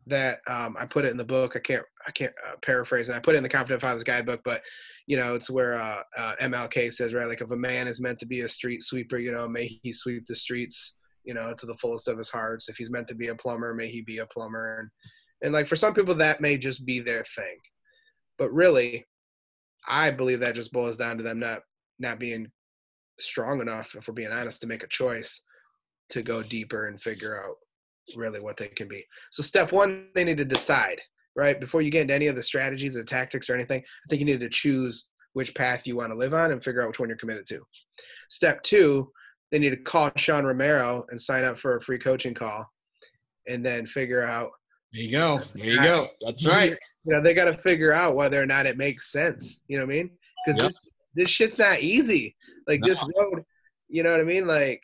that 0.09 0.39
um, 0.47 0.75
I 0.79 0.85
put 0.85 1.05
it 1.05 1.11
in 1.11 1.17
the 1.17 1.23
book. 1.23 1.55
I 1.55 1.59
can't 1.59 1.83
I 2.07 2.11
can't 2.11 2.33
uh, 2.47 2.55
paraphrase 2.61 3.09
it. 3.09 3.15
I 3.15 3.19
put 3.19 3.35
it 3.35 3.37
in 3.37 3.43
the 3.43 3.49
Confident 3.49 3.81
Father's 3.81 4.03
Guidebook, 4.03 4.41
but 4.43 4.61
you 5.07 5.17
know, 5.17 5.33
it's 5.35 5.49
where 5.49 5.75
uh, 5.75 6.01
uh, 6.17 6.35
MLK 6.41 6.93
says, 6.93 7.13
right, 7.13 7.27
like 7.27 7.41
if 7.41 7.49
a 7.49 7.55
man 7.55 7.87
is 7.87 7.99
meant 7.99 8.19
to 8.19 8.27
be 8.27 8.41
a 8.41 8.49
street 8.49 8.83
sweeper, 8.83 9.17
you 9.17 9.31
know, 9.31 9.47
may 9.47 9.79
he 9.81 9.91
sweep 9.91 10.25
the 10.27 10.35
streets, 10.35 10.97
you 11.23 11.33
know, 11.33 11.53
to 11.57 11.65
the 11.65 11.77
fullest 11.77 12.07
of 12.07 12.17
his 12.17 12.29
hearts. 12.29 12.69
If 12.69 12.77
he's 12.77 12.91
meant 12.91 13.07
to 13.07 13.15
be 13.15 13.29
a 13.29 13.35
plumber, 13.35 13.73
may 13.73 13.89
he 13.89 14.01
be 14.01 14.19
a 14.19 14.27
plumber. 14.27 14.77
And 14.79 14.89
and 15.41 15.53
like 15.53 15.67
for 15.67 15.75
some 15.75 15.93
people, 15.93 16.15
that 16.15 16.41
may 16.41 16.57
just 16.57 16.85
be 16.85 16.99
their 16.99 17.23
thing, 17.35 17.57
but 18.37 18.53
really, 18.53 19.05
I 19.87 20.11
believe 20.11 20.41
that 20.41 20.55
just 20.55 20.73
boils 20.73 20.97
down 20.97 21.17
to 21.17 21.23
them 21.23 21.39
not 21.39 21.61
not 21.97 22.19
being 22.19 22.47
strong 23.19 23.61
enough, 23.61 23.95
if 23.95 24.07
we're 24.07 24.13
being 24.13 24.31
honest, 24.31 24.61
to 24.61 24.67
make 24.67 24.83
a 24.83 24.87
choice 24.87 25.41
to 26.09 26.21
go 26.23 26.41
deeper 26.41 26.87
and 26.87 27.01
figure 27.01 27.43
out 27.43 27.55
really 28.15 28.39
what 28.39 28.57
they 28.57 28.67
can 28.67 28.87
be. 28.87 29.05
So 29.31 29.43
step 29.43 29.71
one, 29.71 30.07
they 30.15 30.23
need 30.23 30.37
to 30.37 30.45
decide, 30.45 30.99
right? 31.35 31.59
Before 31.59 31.81
you 31.81 31.91
get 31.91 32.01
into 32.03 32.13
any 32.13 32.27
of 32.27 32.35
the 32.35 32.43
strategies 32.43 32.95
or 32.95 33.03
tactics 33.03 33.49
or 33.49 33.55
anything, 33.55 33.81
I 33.81 34.05
think 34.09 34.19
you 34.19 34.25
need 34.25 34.39
to 34.39 34.49
choose 34.49 35.07
which 35.33 35.53
path 35.55 35.81
you 35.85 35.95
want 35.95 36.11
to 36.11 36.17
live 36.17 36.33
on 36.33 36.51
and 36.51 36.63
figure 36.63 36.81
out 36.81 36.87
which 36.89 36.99
one 36.99 37.09
you're 37.09 37.17
committed 37.17 37.47
to. 37.47 37.61
Step 38.29 38.61
two, 38.63 39.11
they 39.51 39.59
need 39.59 39.69
to 39.71 39.77
call 39.77 40.11
Sean 40.15 40.45
Romero 40.45 41.05
and 41.09 41.19
sign 41.19 41.43
up 41.43 41.59
for 41.59 41.75
a 41.77 41.81
free 41.81 41.99
coaching 41.99 42.33
call 42.33 42.65
and 43.47 43.65
then 43.65 43.85
figure 43.87 44.23
out 44.23 44.51
there 44.91 45.03
you 45.03 45.11
go. 45.11 45.39
There 45.53 45.65
you 45.65 45.83
go. 45.83 46.07
That's 46.21 46.45
right. 46.47 46.71
you 47.03 47.13
know, 47.13 47.21
they 47.21 47.33
got 47.35 47.45
to 47.45 47.57
figure 47.57 47.91
out 47.93 48.15
whether 48.15 48.41
or 48.41 48.45
not 48.47 48.65
it 48.65 48.75
makes 48.77 49.11
sense. 49.11 49.61
You 49.67 49.77
know 49.77 49.85
what 49.85 49.93
I 49.93 49.97
mean? 49.97 50.09
Because 50.45 50.61
Yep. 50.61 50.71
this 50.71 50.89
this 51.15 51.29
shit's 51.29 51.57
not 51.59 51.81
easy. 51.81 52.35
Like 52.67 52.81
this 52.83 52.99
road, 53.15 53.43
you 53.87 54.03
know 54.03 54.11
what 54.11 54.19
I 54.19 54.23
mean? 54.23 54.47
Like 54.47 54.81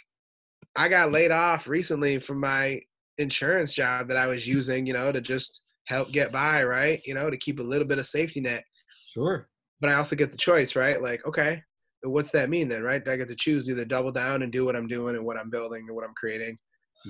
I 0.76 0.90
got 0.90 1.12
laid 1.12 1.32
off 1.32 1.68
recently 1.68 2.20
from 2.20 2.40
my 2.40 2.82
insurance 3.18 3.74
job 3.74 4.08
that 4.08 4.18
I 4.18 4.28
was 4.28 4.48
using, 4.48 4.86
you 4.86 4.94
know, 4.94 5.12
to 5.12 5.22
just 5.22 5.62
help 5.86 6.12
get 6.12 6.32
by, 6.32 6.64
right? 6.64 7.00
You 7.06 7.14
know, 7.14 7.30
to 7.30 7.38
keep 7.38 7.60
a 7.60 7.64
little 7.64 7.88
bit 7.88 8.00
of 8.00 8.08
safety 8.08 8.42
net. 8.42 8.64
Sure. 9.08 9.48
But 9.82 9.90
I 9.90 9.96
also 9.96 10.16
get 10.16 10.32
the 10.32 10.38
choice, 10.38 10.76
right? 10.76 11.02
Like, 11.02 11.26
okay, 11.28 11.62
what's 12.04 12.32
that 12.32 12.50
mean 12.50 12.68
then, 12.68 12.84
right? 12.84 13.06
I 13.08 13.16
get 13.18 13.28
to 13.28 13.36
choose 13.36 13.70
either 13.70 13.86
double 13.86 14.12
down 14.12 14.42
and 14.42 14.52
do 14.52 14.66
what 14.66 14.76
I'm 14.76 14.88
doing 14.88 15.16
and 15.16 15.26
what 15.26 15.38
I'm 15.38 15.50
building 15.50 15.86
and 15.88 15.96
what 15.96 16.06
I'm 16.06 16.14
creating, 16.16 16.58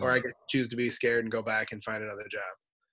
or 0.02 0.12
I 0.12 0.18
mm-hmm. 0.18 0.28
get 0.28 0.34
to 0.34 0.58
choose 0.58 0.68
to 0.70 0.76
be 0.76 0.90
scared 0.90 1.24
and 1.24 1.32
go 1.32 1.42
back 1.42 1.72
and 1.72 1.84
find 1.84 2.04
another 2.04 2.26
job 2.32 2.44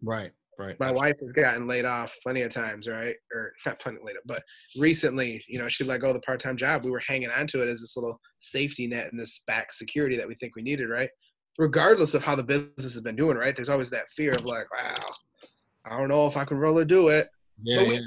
Right. 0.02 0.32
Right. 0.58 0.78
my 0.78 0.90
wife 0.90 1.16
has 1.20 1.32
gotten 1.32 1.66
laid 1.66 1.86
off 1.86 2.14
plenty 2.22 2.42
of 2.42 2.52
times, 2.52 2.86
right? 2.86 3.16
Or 3.34 3.52
not 3.64 3.80
plenty 3.80 4.00
laid 4.04 4.16
off, 4.16 4.22
but 4.26 4.42
recently, 4.78 5.42
you 5.48 5.58
know, 5.58 5.66
she 5.66 5.82
let 5.82 6.02
go 6.02 6.08
of 6.08 6.10
oh, 6.10 6.18
the 6.18 6.20
part-time 6.20 6.58
job. 6.58 6.84
We 6.84 6.90
were 6.90 7.00
hanging 7.00 7.30
on 7.30 7.46
to 7.48 7.62
it 7.62 7.70
as 7.70 7.80
this 7.80 7.96
little 7.96 8.20
safety 8.38 8.86
net 8.86 9.08
and 9.10 9.18
this 9.18 9.42
back 9.46 9.72
security 9.72 10.14
that 10.18 10.28
we 10.28 10.34
think 10.34 10.54
we 10.54 10.60
needed, 10.60 10.90
right? 10.90 11.08
Regardless 11.58 12.14
of 12.14 12.22
how 12.22 12.34
the 12.34 12.42
business 12.42 12.94
has 12.94 13.00
been 13.00 13.16
doing, 13.16 13.36
right? 13.36 13.54
There's 13.54 13.68
always 13.68 13.90
that 13.90 14.10
fear 14.10 14.30
of 14.30 14.44
like, 14.44 14.66
wow, 14.72 14.96
I 15.84 15.98
don't 15.98 16.08
know 16.08 16.26
if 16.26 16.36
I 16.36 16.44
can 16.44 16.56
really 16.56 16.84
do 16.84 17.08
it. 17.08 17.28
Yeah. 17.62 17.82
Yeah. 17.82 18.00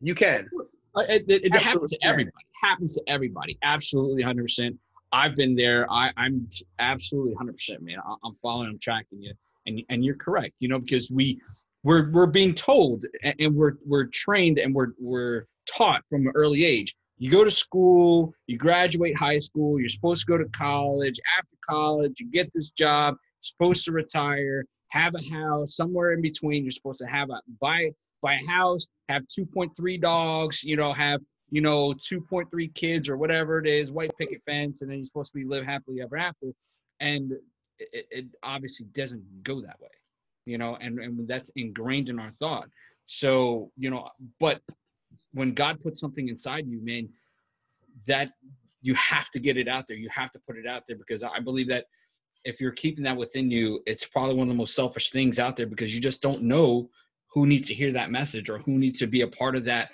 You 0.00 0.14
can. 0.14 0.48
Uh, 0.94 1.00
It, 1.08 1.24
it, 1.28 1.44
it 1.44 1.54
happens 1.54 1.90
to 1.90 1.98
everybody. 2.02 2.44
Happens 2.62 2.94
to 2.96 3.02
everybody. 3.06 3.58
Absolutely, 3.62 4.22
hundred 4.22 4.42
percent. 4.42 4.78
I've 5.12 5.34
been 5.34 5.56
there. 5.56 5.90
I, 5.90 6.12
I'm 6.16 6.48
absolutely 6.78 7.34
hundred 7.34 7.56
percent, 7.56 7.82
man. 7.82 7.98
I, 8.04 8.14
I'm 8.24 8.34
following. 8.42 8.68
I'm 8.68 8.78
tracking 8.78 9.22
you, 9.22 9.32
and 9.66 9.82
and 9.88 10.04
you're 10.04 10.16
correct. 10.16 10.54
You 10.58 10.68
know, 10.68 10.78
because 10.78 11.10
we 11.10 11.40
we're 11.84 12.10
we're 12.10 12.26
being 12.26 12.54
told, 12.54 13.04
and, 13.22 13.34
and 13.38 13.54
we're 13.54 13.74
we're 13.86 14.06
trained, 14.06 14.58
and 14.58 14.74
we're 14.74 14.92
we're 14.98 15.46
taught 15.66 16.02
from 16.10 16.26
an 16.26 16.32
early 16.34 16.64
age. 16.64 16.94
You 17.20 17.30
go 17.30 17.44
to 17.44 17.50
school, 17.50 18.32
you 18.46 18.56
graduate 18.56 19.14
high 19.14 19.38
school, 19.38 19.78
you're 19.78 19.90
supposed 19.90 20.22
to 20.22 20.26
go 20.26 20.38
to 20.38 20.48
college. 20.56 21.20
After 21.38 21.56
college, 21.68 22.18
you 22.18 22.30
get 22.30 22.50
this 22.54 22.70
job, 22.70 23.14
supposed 23.40 23.84
to 23.84 23.92
retire, 23.92 24.64
have 24.88 25.14
a 25.14 25.36
house 25.36 25.76
somewhere 25.76 26.14
in 26.14 26.22
between. 26.22 26.64
You're 26.64 26.72
supposed 26.72 27.00
to 27.00 27.06
have 27.06 27.28
a 27.28 27.42
buy 27.60 27.90
buy 28.22 28.34
a 28.42 28.50
house, 28.50 28.88
have 29.10 29.22
2.3 29.28 30.00
dogs, 30.00 30.64
you 30.64 30.76
know, 30.76 30.94
have 30.94 31.20
you 31.50 31.60
know 31.60 31.92
2.3 31.92 32.74
kids 32.74 33.06
or 33.06 33.18
whatever 33.18 33.58
it 33.58 33.66
is, 33.66 33.92
white 33.92 34.16
picket 34.16 34.40
fence, 34.46 34.80
and 34.80 34.90
then 34.90 34.96
you're 34.96 35.04
supposed 35.04 35.30
to 35.32 35.38
be 35.38 35.44
live 35.44 35.66
happily 35.66 36.00
ever 36.00 36.16
after, 36.16 36.46
and 37.00 37.32
it, 37.78 38.06
it 38.10 38.26
obviously 38.42 38.86
doesn't 38.94 39.42
go 39.42 39.60
that 39.60 39.78
way, 39.78 39.90
you 40.46 40.56
know, 40.56 40.76
and 40.80 40.98
and 40.98 41.28
that's 41.28 41.50
ingrained 41.54 42.08
in 42.08 42.18
our 42.18 42.30
thought. 42.30 42.68
So 43.04 43.70
you 43.76 43.90
know, 43.90 44.08
but 44.38 44.62
when 45.32 45.52
God 45.52 45.80
puts 45.80 46.00
something 46.00 46.28
inside 46.28 46.66
you, 46.66 46.80
man, 46.82 47.08
that 48.06 48.30
you 48.82 48.94
have 48.94 49.30
to 49.30 49.38
get 49.38 49.56
it 49.56 49.68
out 49.68 49.86
there. 49.88 49.96
You 49.96 50.08
have 50.08 50.32
to 50.32 50.40
put 50.40 50.56
it 50.56 50.66
out 50.66 50.84
there 50.88 50.96
because 50.96 51.22
I 51.22 51.40
believe 51.40 51.68
that 51.68 51.86
if 52.44 52.60
you're 52.60 52.72
keeping 52.72 53.04
that 53.04 53.16
within 53.16 53.50
you, 53.50 53.82
it's 53.86 54.06
probably 54.06 54.34
one 54.34 54.48
of 54.48 54.48
the 54.48 54.58
most 54.58 54.74
selfish 54.74 55.10
things 55.10 55.38
out 55.38 55.56
there 55.56 55.66
because 55.66 55.94
you 55.94 56.00
just 56.00 56.22
don't 56.22 56.42
know 56.42 56.88
who 57.32 57.46
needs 57.46 57.68
to 57.68 57.74
hear 57.74 57.92
that 57.92 58.10
message 58.10 58.48
or 58.48 58.58
who 58.58 58.78
needs 58.78 58.98
to 58.98 59.06
be 59.06 59.20
a 59.20 59.28
part 59.28 59.54
of 59.54 59.64
that, 59.64 59.90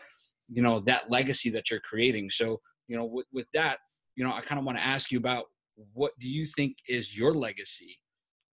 you 0.49 0.63
know, 0.63 0.81
that 0.81 1.11
legacy 1.11 1.51
that 1.51 1.71
you're 1.71 1.81
creating. 1.81 2.31
So, 2.31 2.61
you 2.89 2.97
know, 2.97 3.05
with, 3.05 3.27
with 3.33 3.49
that, 3.53 3.79
you 4.15 4.25
know, 4.25 4.33
I 4.33 4.41
kind 4.41 4.59
of 4.59 4.65
want 4.65 4.79
to 4.79 4.85
ask 4.85 5.11
you 5.11 5.19
about 5.19 5.47
what 5.93 6.13
do 6.21 6.29
you 6.29 6.47
think 6.47 6.79
is 6.89 7.17
your 7.17 7.35
legacy 7.35 7.99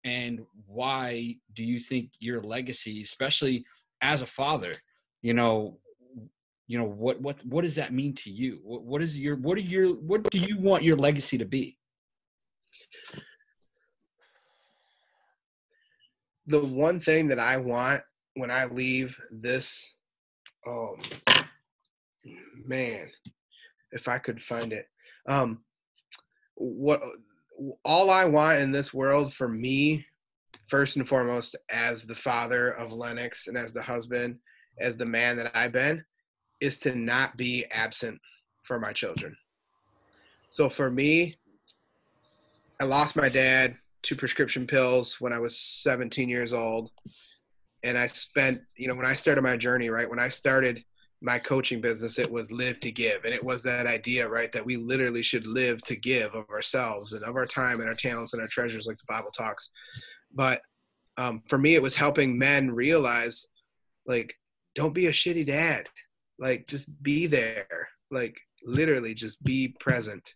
and 0.05 0.41
why 0.67 1.37
do 1.55 1.63
you 1.63 1.79
think 1.79 2.11
your 2.19 2.41
legacy, 2.41 3.03
especially 3.03 3.65
as 4.01 4.23
a 4.23 4.27
father, 4.27 4.73
you 5.21 5.35
know, 5.35 5.79
you 6.73 6.79
know 6.79 6.85
what 6.85 7.21
what 7.21 7.45
what 7.45 7.65
does 7.65 7.75
that 7.75 7.93
mean 7.93 8.15
to 8.15 8.31
you? 8.31 8.59
What, 8.65 8.83
what 8.83 9.03
is 9.03 9.19
your 9.19 9.37
what 9.37 9.59
are 9.59 9.61
your 9.61 9.91
what 9.91 10.31
do 10.31 10.39
you 10.39 10.59
want 10.59 10.83
your 10.83 10.97
legacy 10.97 11.37
to 11.37 11.45
be? 11.45 11.77
The 16.47 16.65
one 16.65 16.99
thing 16.99 17.29
that 17.29 17.39
I 17.39 17.59
want 17.59 18.01
when 18.37 18.51
I 18.51 18.65
leave 18.65 19.21
this, 19.31 19.87
um 20.67 20.97
man, 22.65 23.11
if 23.91 24.09
I 24.09 24.17
could 24.17 24.43
find 24.43 24.73
it, 24.73 24.87
um, 25.29 25.59
what 26.55 27.03
all 27.85 28.09
I 28.09 28.25
want 28.25 28.61
in 28.61 28.73
this 28.73 28.95
world 28.95 29.35
for 29.35 29.47
me, 29.47 30.07
first 30.69 30.97
and 30.97 31.07
foremost, 31.07 31.55
as 31.71 32.05
the 32.05 32.15
father 32.15 32.71
of 32.71 32.95
Lennox 32.95 33.47
and 33.47 33.59
as 33.59 33.75
the 33.75 33.83
husband, 33.83 34.39
as 34.81 34.97
the 34.97 35.05
man 35.05 35.37
that 35.37 35.55
I've 35.55 35.73
been, 35.73 36.03
is 36.63 36.79
to 36.79 36.95
not 36.95 37.37
be 37.37 37.67
absent 37.73 38.21
for 38.63 38.79
my 38.79 38.93
children. 38.93 39.37
So 40.49 40.71
for 40.71 40.89
me, 40.89 41.35
I 42.81 42.85
lost 42.85 43.17
my 43.17 43.29
dad 43.29 43.77
to 44.03 44.15
prescription 44.15 44.69
pills 44.69 45.21
when 45.21 45.33
I 45.33 45.41
was 45.41 45.59
17 45.59 46.29
years 46.29 46.53
old. 46.53 46.93
And 47.83 47.99
I 47.99 48.07
spent, 48.07 48.61
you 48.77 48.87
know, 48.87 48.95
when 48.95 49.07
I 49.07 49.15
started 49.15 49.43
my 49.43 49.57
journey, 49.57 49.91
right, 49.91 50.09
when 50.09 50.21
I 50.21 50.29
started 50.29 50.85
my 51.21 51.37
coaching 51.37 51.81
business, 51.81 52.21
it 52.21 52.31
was 52.31 52.53
live 52.53 52.79
to 52.81 52.93
give. 52.93 53.25
And 53.25 53.35
it 53.35 53.43
was 53.43 53.65
that 53.65 53.89
idea, 53.89 54.29
right, 54.29 54.53
that 54.53 54.65
we 54.65 54.77
literally 54.77 55.25
should 55.25 55.47
live 55.49 55.83
to 55.83 55.97
give 55.97 56.33
of 56.37 56.49
ourselves 56.49 57.13
and 57.13 57.25
of 57.25 57.35
our 57.35 57.47
time 57.47 57.81
and 57.81 57.89
our 57.89 57.95
talents 57.95 58.35
and 58.35 58.43
our 58.43 58.49
treasures, 58.49 58.87
like 58.87 58.99
the 58.99 59.13
Bible 59.13 59.33
talks. 59.33 59.71
But 60.33 60.61
um, 61.17 61.43
for 61.49 61.59
me, 61.59 61.75
it 61.75 61.83
was 61.83 61.97
helping 61.97 62.39
men 62.39 62.71
realize, 62.71 63.47
like, 64.07 64.33
don't 64.77 64.95
be 64.95 65.07
a 65.07 65.13
shitty 65.13 65.47
dad. 65.47 65.89
Like, 66.39 66.67
just 66.67 67.03
be 67.03 67.27
there. 67.27 67.89
Like, 68.11 68.39
literally, 68.65 69.15
just 69.15 69.43
be 69.43 69.75
present. 69.81 70.35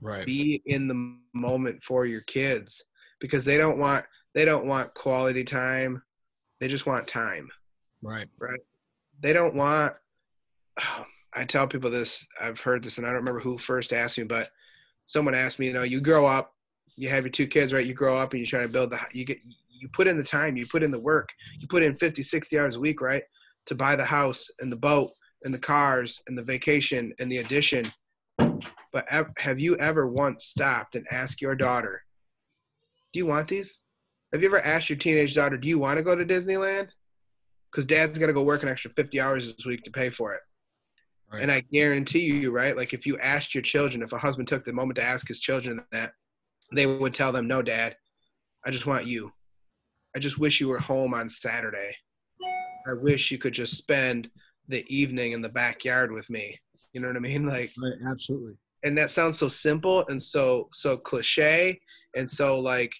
Right. 0.00 0.26
Be 0.26 0.62
in 0.66 0.88
the 0.88 1.16
moment 1.34 1.82
for 1.82 2.06
your 2.06 2.22
kids. 2.22 2.82
Because 3.20 3.44
they 3.44 3.56
don't 3.56 3.78
want 3.78 4.04
they 4.34 4.44
don't 4.44 4.66
want 4.66 4.94
quality 4.94 5.44
time. 5.44 6.02
They 6.60 6.68
just 6.68 6.86
want 6.86 7.06
time. 7.06 7.48
Right. 8.02 8.28
Right. 8.40 8.60
they 9.20 9.32
don't 9.32 9.54
want 9.54 9.94
i 11.34 11.44
tell 11.44 11.66
people 11.66 11.90
this 11.90 12.26
i've 12.42 12.60
heard 12.60 12.84
this 12.84 12.98
and 12.98 13.06
i 13.06 13.08
don't 13.08 13.18
remember 13.18 13.40
who 13.40 13.56
first 13.56 13.94
asked 13.94 14.18
me 14.18 14.24
but 14.24 14.50
someone 15.06 15.34
asked 15.34 15.58
me 15.58 15.66
you 15.66 15.72
know 15.72 15.82
you 15.82 15.98
grow 16.00 16.26
up 16.26 16.52
you 16.96 17.08
have 17.08 17.24
your 17.24 17.30
two 17.30 17.46
kids 17.46 17.72
right? 17.72 17.86
You 17.86 17.94
grow 17.94 18.18
up 18.18 18.32
and 18.32 18.40
you 18.40 18.46
try 18.46 18.62
to 18.62 18.68
build 18.68 18.90
the 18.90 19.00
you 19.12 19.24
get 19.24 19.38
you 19.70 19.88
put 19.88 20.06
in 20.06 20.16
the 20.16 20.24
time 20.24 20.56
you 20.56 20.66
put 20.66 20.82
in 20.82 20.90
the 20.90 21.00
work 21.00 21.30
you 21.58 21.66
put 21.66 21.82
in 21.82 21.96
50 21.96 22.22
60 22.22 22.58
hours 22.58 22.76
a 22.76 22.80
week 22.80 23.00
right? 23.00 23.22
To 23.66 23.74
buy 23.74 23.96
the 23.96 24.04
house 24.04 24.50
and 24.60 24.70
the 24.70 24.76
boat 24.76 25.10
and 25.44 25.52
the 25.52 25.58
cars 25.58 26.22
and 26.26 26.36
the 26.36 26.42
vacation 26.42 27.12
and 27.18 27.30
the 27.30 27.38
addition. 27.38 27.90
But 28.38 29.06
have 29.38 29.58
you 29.58 29.76
ever 29.76 30.06
once 30.06 30.46
stopped 30.46 30.96
and 30.96 31.06
asked 31.10 31.40
your 31.40 31.54
daughter 31.54 32.02
do 33.12 33.18
you 33.18 33.26
want 33.26 33.48
these? 33.48 33.80
Have 34.32 34.40
you 34.40 34.48
ever 34.48 34.60
asked 34.60 34.88
your 34.88 34.98
teenage 34.98 35.34
daughter 35.34 35.56
do 35.56 35.68
you 35.68 35.78
want 35.78 35.98
to 35.98 36.02
go 36.02 36.14
to 36.14 36.24
disneyland? 36.24 36.88
Because 37.70 37.84
dad's 37.84 38.18
got 38.18 38.26
to 38.26 38.32
go 38.32 38.42
work 38.42 38.62
an 38.62 38.68
extra 38.68 38.90
50 38.90 39.20
hours 39.20 39.54
this 39.54 39.66
week 39.66 39.82
to 39.84 39.90
pay 39.90 40.08
for 40.08 40.34
it. 40.34 40.40
Right. 41.32 41.42
and 41.42 41.50
i 41.50 41.60
guarantee 41.72 42.20
you 42.20 42.50
right 42.50 42.76
like 42.76 42.92
if 42.92 43.06
you 43.06 43.18
asked 43.18 43.54
your 43.54 43.62
children 43.62 44.02
if 44.02 44.12
a 44.12 44.18
husband 44.18 44.48
took 44.48 44.66
the 44.66 44.72
moment 44.74 44.96
to 44.96 45.02
ask 45.02 45.26
his 45.26 45.40
children 45.40 45.80
that 45.90 46.12
they 46.74 46.84
would 46.84 47.14
tell 47.14 47.32
them 47.32 47.48
no 47.48 47.62
dad 47.62 47.96
i 48.66 48.70
just 48.70 48.84
want 48.84 49.06
you. 49.06 49.32
I 50.14 50.18
just 50.18 50.38
wish 50.38 50.60
you 50.60 50.68
were 50.68 50.78
home 50.78 51.14
on 51.14 51.30
saturday. 51.30 51.96
I 52.86 52.92
wish 52.92 53.30
you 53.30 53.38
could 53.38 53.54
just 53.54 53.76
spend 53.78 54.28
the 54.68 54.84
evening 54.88 55.32
in 55.32 55.42
the 55.42 55.48
backyard 55.48 56.12
with 56.12 56.28
me 56.30 56.58
You 56.92 57.00
know 57.00 57.08
what 57.08 57.16
I 57.16 57.20
mean? 57.20 57.46
Like, 57.52 57.70
right, 57.82 57.94
absolutely. 58.08 58.54
And 58.84 58.96
that 58.98 59.10
sounds 59.10 59.38
so 59.38 59.48
simple 59.48 60.04
and 60.08 60.20
so 60.20 60.68
so 60.72 60.96
cliche 60.96 61.80
and 62.16 62.28
so 62.30 62.58
like, 62.58 62.92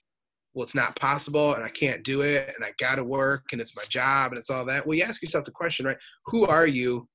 well, 0.55 0.64
it's 0.64 0.75
not 0.75 0.96
possible 0.96 1.55
and 1.55 1.64
I 1.64 1.68
can't 1.68 2.05
do 2.05 2.20
it 2.20 2.53
and 2.55 2.64
I 2.64 2.72
got 2.79 2.96
to 2.96 3.05
work 3.05 3.46
and 3.53 3.61
it's 3.61 3.77
my 3.77 3.85
job 3.88 4.33
and 4.33 4.38
it's 4.38 4.51
all 4.51 4.64
that. 4.66 4.87
Well, 4.87 4.96
you 4.96 5.03
ask 5.03 5.22
yourself 5.22 5.44
the 5.44 5.51
question, 5.51 5.87
right? 5.87 5.96
Who 6.27 6.46
are 6.46 6.66
you 6.66 7.09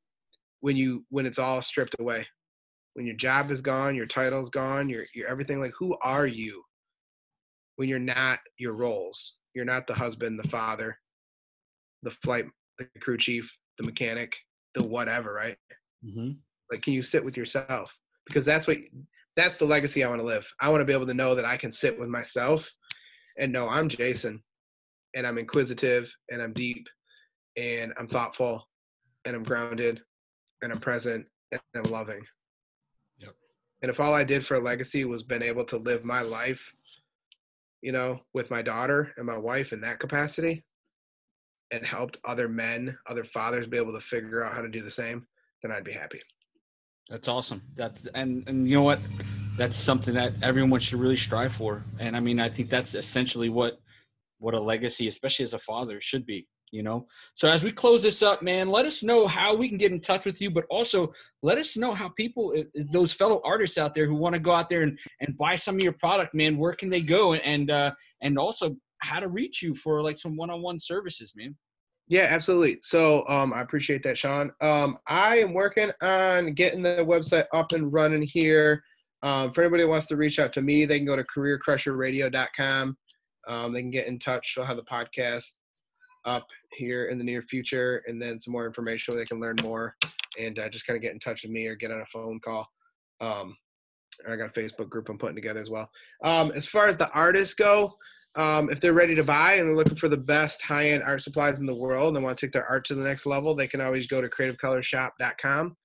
when 0.60 0.76
you 0.76 1.06
when 1.10 1.26
it's 1.26 1.40
all 1.40 1.62
stripped 1.62 1.96
away? 2.00 2.26
When 2.94 3.06
your 3.06 3.16
job 3.16 3.52
is 3.52 3.62
gone, 3.62 3.96
your 3.96 4.08
title's 4.08 4.50
gone, 4.50 4.90
your 4.90 5.06
your 5.14 5.28
everything. 5.28 5.62
Like, 5.62 5.74
who 5.78 5.98
are 6.02 6.28
you 6.28 6.64
when 7.78 7.88
you're 7.88 8.00
not 8.00 8.40
your 8.58 8.74
roles? 8.74 9.36
You're 9.54 9.66
not 9.66 9.88
the 9.88 9.94
husband, 9.94 10.40
the 10.40 10.50
father, 10.50 10.98
the 12.04 12.12
flight, 12.12 12.46
the 12.78 12.88
crew 13.00 13.18
chief, 13.18 13.50
the 13.78 13.84
mechanic, 13.84 14.36
the 14.76 14.84
whatever, 14.84 15.34
right? 15.34 15.58
Mm-hmm. 16.06 16.32
Like, 16.72 16.82
can 16.82 16.94
you 16.94 17.02
sit 17.02 17.24
with 17.24 17.38
yourself? 17.38 17.94
Because 18.26 18.46
that's 18.46 18.68
what 18.68 18.78
that's 19.36 19.58
the 19.58 19.66
legacy 19.66 20.04
I 20.04 20.10
want 20.10 20.20
to 20.20 20.26
live. 20.26 20.52
I 20.60 20.70
want 20.70 20.82
to 20.82 20.86
be 20.86 20.94
able 20.94 21.06
to 21.08 21.14
know 21.14 21.36
that 21.36 21.46
I 21.46 21.58
can 21.58 21.72
sit 21.72 21.98
with 21.98 22.10
myself 22.10 22.72
and 23.38 23.54
know 23.54 23.70
I'm 23.70 23.88
Jason 23.88 24.44
and 25.16 25.26
I'm 25.26 25.38
inquisitive 25.38 26.12
and 26.30 26.42
I'm 26.42 26.54
deep 26.54 26.88
and 27.56 27.94
I'm 28.00 28.08
thoughtful 28.08 28.68
and 29.26 29.36
I'm 29.36 29.44
grounded 29.44 30.02
and 30.62 30.72
I'm 30.72 30.80
present 30.80 31.26
and 31.52 31.62
I'm 31.76 31.92
loving. 31.92 32.22
Yep. 33.20 33.36
And 33.84 33.92
if 33.92 34.00
all 34.00 34.14
I 34.14 34.24
did 34.24 34.46
for 34.46 34.56
a 34.56 34.60
legacy 34.60 35.06
was 35.06 35.24
been 35.24 35.44
able 35.44 35.66
to 35.66 35.78
live 35.78 36.04
my 36.04 36.22
life, 36.22 36.62
you 37.82 37.92
know, 37.92 38.20
with 38.34 38.50
my 38.50 38.64
daughter 38.64 39.14
and 39.18 39.26
my 39.26 39.38
wife 39.38 39.72
in 39.72 39.82
that 39.82 40.00
capacity 40.00 40.66
and 41.72 41.86
helped 41.86 42.18
other 42.26 42.48
men, 42.48 42.98
other 43.10 43.24
fathers 43.24 43.68
be 43.68 43.78
able 43.78 43.94
to 43.94 44.00
figure 44.00 44.44
out 44.44 44.54
how 44.54 44.62
to 44.62 44.70
do 44.70 44.84
the 44.84 44.92
same, 44.92 45.26
then 45.62 45.72
I'd 45.72 45.84
be 45.84 45.94
happy. 45.94 46.22
That's 47.10 47.28
awesome. 47.28 47.62
That's 47.76 48.06
and 48.08 48.44
and 48.48 48.68
you 48.68 48.76
know 48.76 48.84
what? 48.84 49.00
That's 49.58 49.78
something 49.78 50.14
that 50.16 50.34
everyone 50.44 50.80
should 50.80 51.00
really 51.00 51.16
strive 51.16 51.54
for. 51.54 51.84
And 52.00 52.16
I 52.16 52.20
mean, 52.20 52.40
I 52.40 52.50
think 52.50 52.70
that's 52.70 52.96
essentially 52.96 53.50
what 53.50 53.80
what 54.40 54.54
a 54.54 54.60
legacy, 54.60 55.08
especially 55.08 55.44
as 55.44 55.54
a 55.54 55.60
father, 55.60 56.02
should 56.02 56.26
be. 56.26 56.48
You 56.72 56.84
know. 56.84 57.08
So 57.34 57.50
as 57.50 57.64
we 57.64 57.72
close 57.72 58.04
this 58.04 58.22
up, 58.22 58.42
man, 58.42 58.68
let 58.68 58.86
us 58.86 59.02
know 59.02 59.26
how 59.26 59.56
we 59.56 59.70
can 59.70 59.78
get 59.78 59.94
in 59.94 60.02
touch 60.02 60.26
with 60.26 60.42
you, 60.42 60.52
but 60.52 60.66
also 60.70 61.14
let 61.42 61.58
us 61.58 61.78
know 61.78 61.94
how 61.94 62.10
people, 62.10 62.54
those 62.92 63.14
fellow 63.14 63.42
artists 63.46 63.78
out 63.78 63.94
there 63.94 64.06
who 64.06 64.16
want 64.16 64.36
to 64.36 64.42
go 64.42 64.52
out 64.52 64.68
there 64.68 64.82
and 64.82 65.00
and 65.22 65.38
buy 65.38 65.56
some 65.56 65.76
of 65.76 65.82
your 65.82 65.94
product, 65.94 66.34
man. 66.34 66.58
Where 66.58 66.74
can 66.74 66.90
they 66.90 67.02
go? 67.02 67.36
And 67.36 67.72
uh, 67.72 67.94
and 68.22 68.38
also 68.38 68.76
how 69.00 69.20
to 69.20 69.28
reach 69.28 69.62
you 69.62 69.74
for 69.76 70.02
like 70.02 70.18
some 70.18 70.36
one-on-one 70.36 70.80
services, 70.80 71.34
man. 71.36 71.56
Yeah, 72.10 72.28
absolutely. 72.30 72.80
So 72.82 73.28
um, 73.28 73.54
I 73.54 73.62
appreciate 73.62 74.02
that, 74.04 74.18
Sean. 74.18 74.52
Um, 74.62 74.98
I 75.08 75.40
am 75.40 75.54
working 75.54 75.92
on 76.02 76.54
getting 76.54 76.82
the 76.82 77.06
website 77.06 77.46
up 77.54 77.74
and 77.74 77.92
running 77.92 78.22
here. 78.22 78.82
Um, 79.24 79.52
for 79.52 79.62
anybody 79.62 79.84
who 79.84 79.90
wants 79.90 80.08
to 80.08 80.16
reach 80.16 80.40
out 80.40 80.54
to 80.54 80.62
me, 80.62 80.86
they 80.86 81.00
can 81.00 81.08
go 81.08 81.18
to 81.18 81.26
careercrusherradio.com. 81.26 82.98
Um, 83.48 83.74
they 83.74 83.82
can 83.82 83.92
get 83.92 84.08
in 84.08 84.20
touch. 84.20 84.54
We'll 84.56 84.66
have 84.66 84.78
the 84.78 84.84
podcast 84.84 85.56
up 86.26 86.46
here 86.74 87.06
in 87.06 87.18
the 87.18 87.24
near 87.24 87.42
future, 87.42 88.04
and 88.08 88.22
then 88.22 88.40
some 88.40 88.52
more 88.52 88.68
information 88.68 89.14
where 89.14 89.24
they 89.24 89.28
can 89.28 89.40
learn 89.40 89.56
more 89.62 89.96
and 90.40 90.60
uh, 90.60 90.70
just 90.70 90.86
kind 90.86 90.96
of 90.96 91.02
get 91.02 91.14
in 91.14 91.20
touch 91.20 91.44
with 91.44 91.52
me 91.52 91.66
or 91.66 91.76
get 91.76 91.92
on 91.92 92.02
a 92.02 92.06
phone 92.06 92.40
call. 92.40 92.68
Um, 93.22 93.56
I 94.30 94.36
got 94.36 94.56
a 94.56 94.60
Facebook 94.60 94.90
group 94.90 95.10
I'm 95.10 95.18
putting 95.18 95.36
together 95.36 95.60
as 95.60 95.70
well. 95.70 95.90
Um, 96.24 96.52
as 96.52 96.66
far 96.66 96.88
as 96.88 96.98
the 96.98 97.10
artists 97.12 97.54
go, 97.54 97.94
um, 98.38 98.70
if 98.70 98.80
they're 98.80 98.94
ready 98.94 99.16
to 99.16 99.24
buy 99.24 99.54
and 99.54 99.68
they're 99.68 99.76
looking 99.76 99.96
for 99.96 100.10
the 100.10 100.16
best 100.16 100.62
high-end 100.62 101.02
art 101.02 101.24
supplies 101.24 101.60
in 101.60 101.66
the 101.66 101.76
world 101.76 102.16
and 102.16 102.24
want 102.24 102.38
to 102.38 102.46
take 102.46 102.54
their 102.54 102.68
art 102.68 102.86
to 102.86 102.96
the 102.96 103.04
next 103.04 103.26
level, 103.26 103.56
they 103.56 103.68
can 103.68 103.82
always 103.82 104.06
go 104.06 104.22
to 104.22 104.30
creativecolorshop.com. 104.30 105.76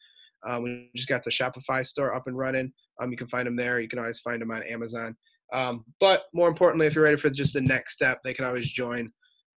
Um, 0.46 0.62
we 0.62 0.90
just 0.94 1.08
got 1.08 1.24
the 1.24 1.30
Shopify 1.30 1.86
store 1.86 2.14
up 2.14 2.26
and 2.26 2.36
running. 2.36 2.70
Um, 3.00 3.10
you 3.10 3.16
can 3.16 3.28
find 3.28 3.46
them 3.46 3.56
there. 3.56 3.80
You 3.80 3.88
can 3.88 3.98
always 3.98 4.20
find 4.20 4.42
them 4.42 4.50
on 4.50 4.62
Amazon. 4.64 5.16
Um, 5.54 5.84
but 5.98 6.24
more 6.34 6.48
importantly, 6.48 6.86
if 6.86 6.94
you're 6.94 7.04
ready 7.04 7.16
for 7.16 7.30
just 7.30 7.54
the 7.54 7.60
next 7.62 7.94
step, 7.94 8.20
they 8.22 8.34
can 8.34 8.44
always 8.44 8.70
join 8.70 9.10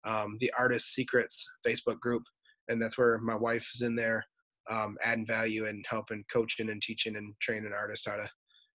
um, 0.07 0.37
the 0.39 0.51
Artist 0.57 0.93
Secrets 0.93 1.45
Facebook 1.67 1.99
group, 1.99 2.23
and 2.69 2.81
that's 2.81 2.97
where 2.97 3.17
my 3.17 3.35
wife 3.35 3.67
is 3.73 3.81
in 3.81 3.95
there, 3.95 4.25
um, 4.69 4.97
adding 5.03 5.25
value 5.25 5.67
and 5.67 5.85
helping 5.89 6.23
coaching 6.31 6.69
and 6.69 6.81
teaching 6.81 7.17
and 7.17 7.33
training 7.41 7.71
artists 7.77 8.05
how 8.07 8.15
to 8.15 8.29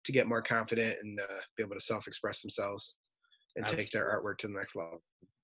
to 0.04 0.12
get 0.12 0.28
more 0.28 0.40
confident 0.40 0.96
and 1.02 1.20
uh, 1.20 1.40
be 1.56 1.62
able 1.62 1.74
to 1.74 1.80
self-express 1.80 2.40
themselves 2.40 2.94
and 3.56 3.66
take 3.66 3.90
their 3.90 4.06
artwork 4.06 4.38
to 4.38 4.48
the 4.48 4.54
next 4.54 4.76
level. 4.76 5.02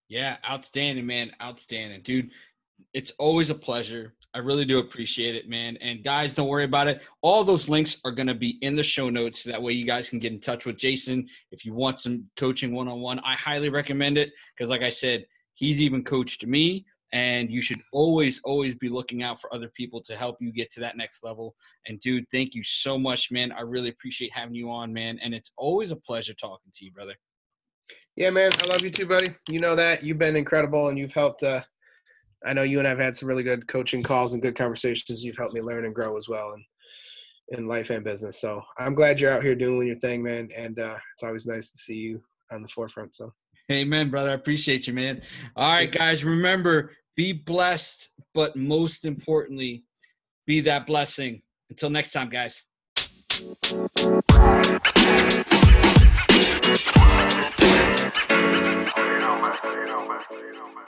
Yeah, 0.09 0.37
outstanding, 0.49 1.07
man. 1.07 1.33
Outstanding. 1.43 2.03
Dude, 2.03 2.31
it's 2.93 3.12
always 3.19 3.51
a 3.51 3.55
pleasure. 3.55 4.14
I 4.35 4.38
really 4.38 4.64
do 4.64 4.81
appreciate 4.81 5.37
it, 5.37 5.49
man. 5.49 5.77
And 5.81 6.03
guys, 6.03 6.35
don't 6.35 6.49
worry 6.49 6.64
about 6.64 6.88
it. 6.88 7.03
All 7.23 7.45
those 7.45 7.69
links 7.69 7.99
are 8.05 8.11
going 8.11 8.27
to 8.27 8.35
be 8.35 8.59
in 8.62 8.75
the 8.75 8.83
show 8.83 9.09
notes. 9.09 9.45
So 9.45 9.51
that 9.51 9.62
way 9.62 9.73
you 9.73 9.87
guys 9.87 10.11
can 10.11 10.19
get 10.19 10.33
in 10.33 10.40
touch 10.40 10.67
with 10.67 10.77
Jason 10.77 11.29
if 11.53 11.64
you 11.64 11.73
want 11.73 12.01
some 12.01 12.25
coaching 12.37 12.75
one 12.75 12.88
on 12.88 13.01
one. 13.01 13.21
I 13.21 13.35
highly 13.35 13.69
recommend 13.69 14.19
it 14.19 14.33
because, 14.57 14.71
like 14.71 14.83
I 14.83 14.90
said, 14.90 15.25
he's 15.55 15.81
even 15.81 16.03
coached 16.03 16.47
me. 16.47 16.85
And 17.12 17.49
you 17.49 17.62
should 17.62 17.81
always, 17.93 18.40
always 18.43 18.75
be 18.75 18.88
looking 18.88 19.23
out 19.23 19.40
for 19.40 19.55
other 19.55 19.69
people 19.69 20.03
to 20.03 20.17
help 20.17 20.38
you 20.40 20.53
get 20.53 20.73
to 20.73 20.81
that 20.81 20.97
next 20.97 21.23
level. 21.23 21.55
And 21.87 22.01
dude, 22.01 22.25
thank 22.33 22.57
you 22.57 22.64
so 22.64 22.99
much, 22.99 23.31
man. 23.31 23.53
I 23.53 23.61
really 23.61 23.88
appreciate 23.88 24.33
having 24.35 24.57
you 24.57 24.69
on, 24.69 24.93
man. 24.93 25.21
And 25.23 25.33
it's 25.33 25.53
always 25.57 25.93
a 25.93 25.97
pleasure 25.97 26.35
talking 26.35 26.73
to 26.75 26.85
you, 26.85 26.90
brother. 26.90 27.14
Yeah, 28.16 28.31
man. 28.31 28.51
I 28.64 28.68
love 28.68 28.83
you 28.83 28.90
too, 28.90 29.07
buddy. 29.07 29.35
You 29.49 29.61
know 29.61 29.75
that. 29.75 30.05
You've 30.05 30.18
been 30.18 30.37
incredible 30.37 30.88
and 30.88 30.99
you've 30.99 31.12
helped. 31.12 31.42
Uh, 31.42 31.62
I 32.47 32.53
know 32.53 32.62
you 32.62 32.79
and 32.79 32.87
I've 32.87 32.99
had 32.99 33.16
some 33.16 33.29
really 33.29 33.42
good 33.42 33.66
coaching 33.66 34.03
calls 34.03 34.35
and 34.35 34.42
good 34.42 34.55
conversations. 34.55 35.25
You've 35.25 35.37
helped 35.37 35.55
me 35.55 35.61
learn 35.61 35.85
and 35.85 35.94
grow 35.94 36.16
as 36.16 36.29
well 36.29 36.53
in, 36.53 37.59
in 37.59 37.66
life 37.66 37.90
and 37.90 38.05
business. 38.05 38.40
So 38.40 38.62
I'm 38.79 38.94
glad 38.94 39.18
you're 39.18 39.33
out 39.33 39.42
here 39.42 39.55
doing 39.55 39.87
your 39.87 39.99
thing, 39.99 40.23
man. 40.23 40.51
And 40.55 40.79
uh, 40.79 40.97
it's 41.14 41.23
always 41.23 41.47
nice 41.47 41.70
to 41.70 41.79
see 41.79 41.97
you 41.97 42.23
on 42.53 42.62
the 42.62 42.68
forefront. 42.68 43.14
So, 43.14 43.33
amen, 43.73 44.11
brother. 44.11 44.31
I 44.31 44.35
appreciate 44.35 44.87
you, 44.87 44.92
man. 44.92 45.23
All 45.57 45.73
right, 45.73 45.90
guys. 45.90 46.23
Remember, 46.23 46.92
be 47.16 47.33
blessed, 47.33 48.11
but 48.35 48.55
most 48.57 49.05
importantly, 49.05 49.85
be 50.47 50.61
that 50.61 50.87
blessing. 50.87 51.42
Until 51.70 51.90
next 51.90 52.12
time, 52.12 52.29
guys. 52.29 52.62
You 57.38 57.42
know, 59.20 59.40
man. 59.40 59.55
You 59.64 59.87
know. 59.87 60.18
You 60.38 60.53
know. 60.55 60.84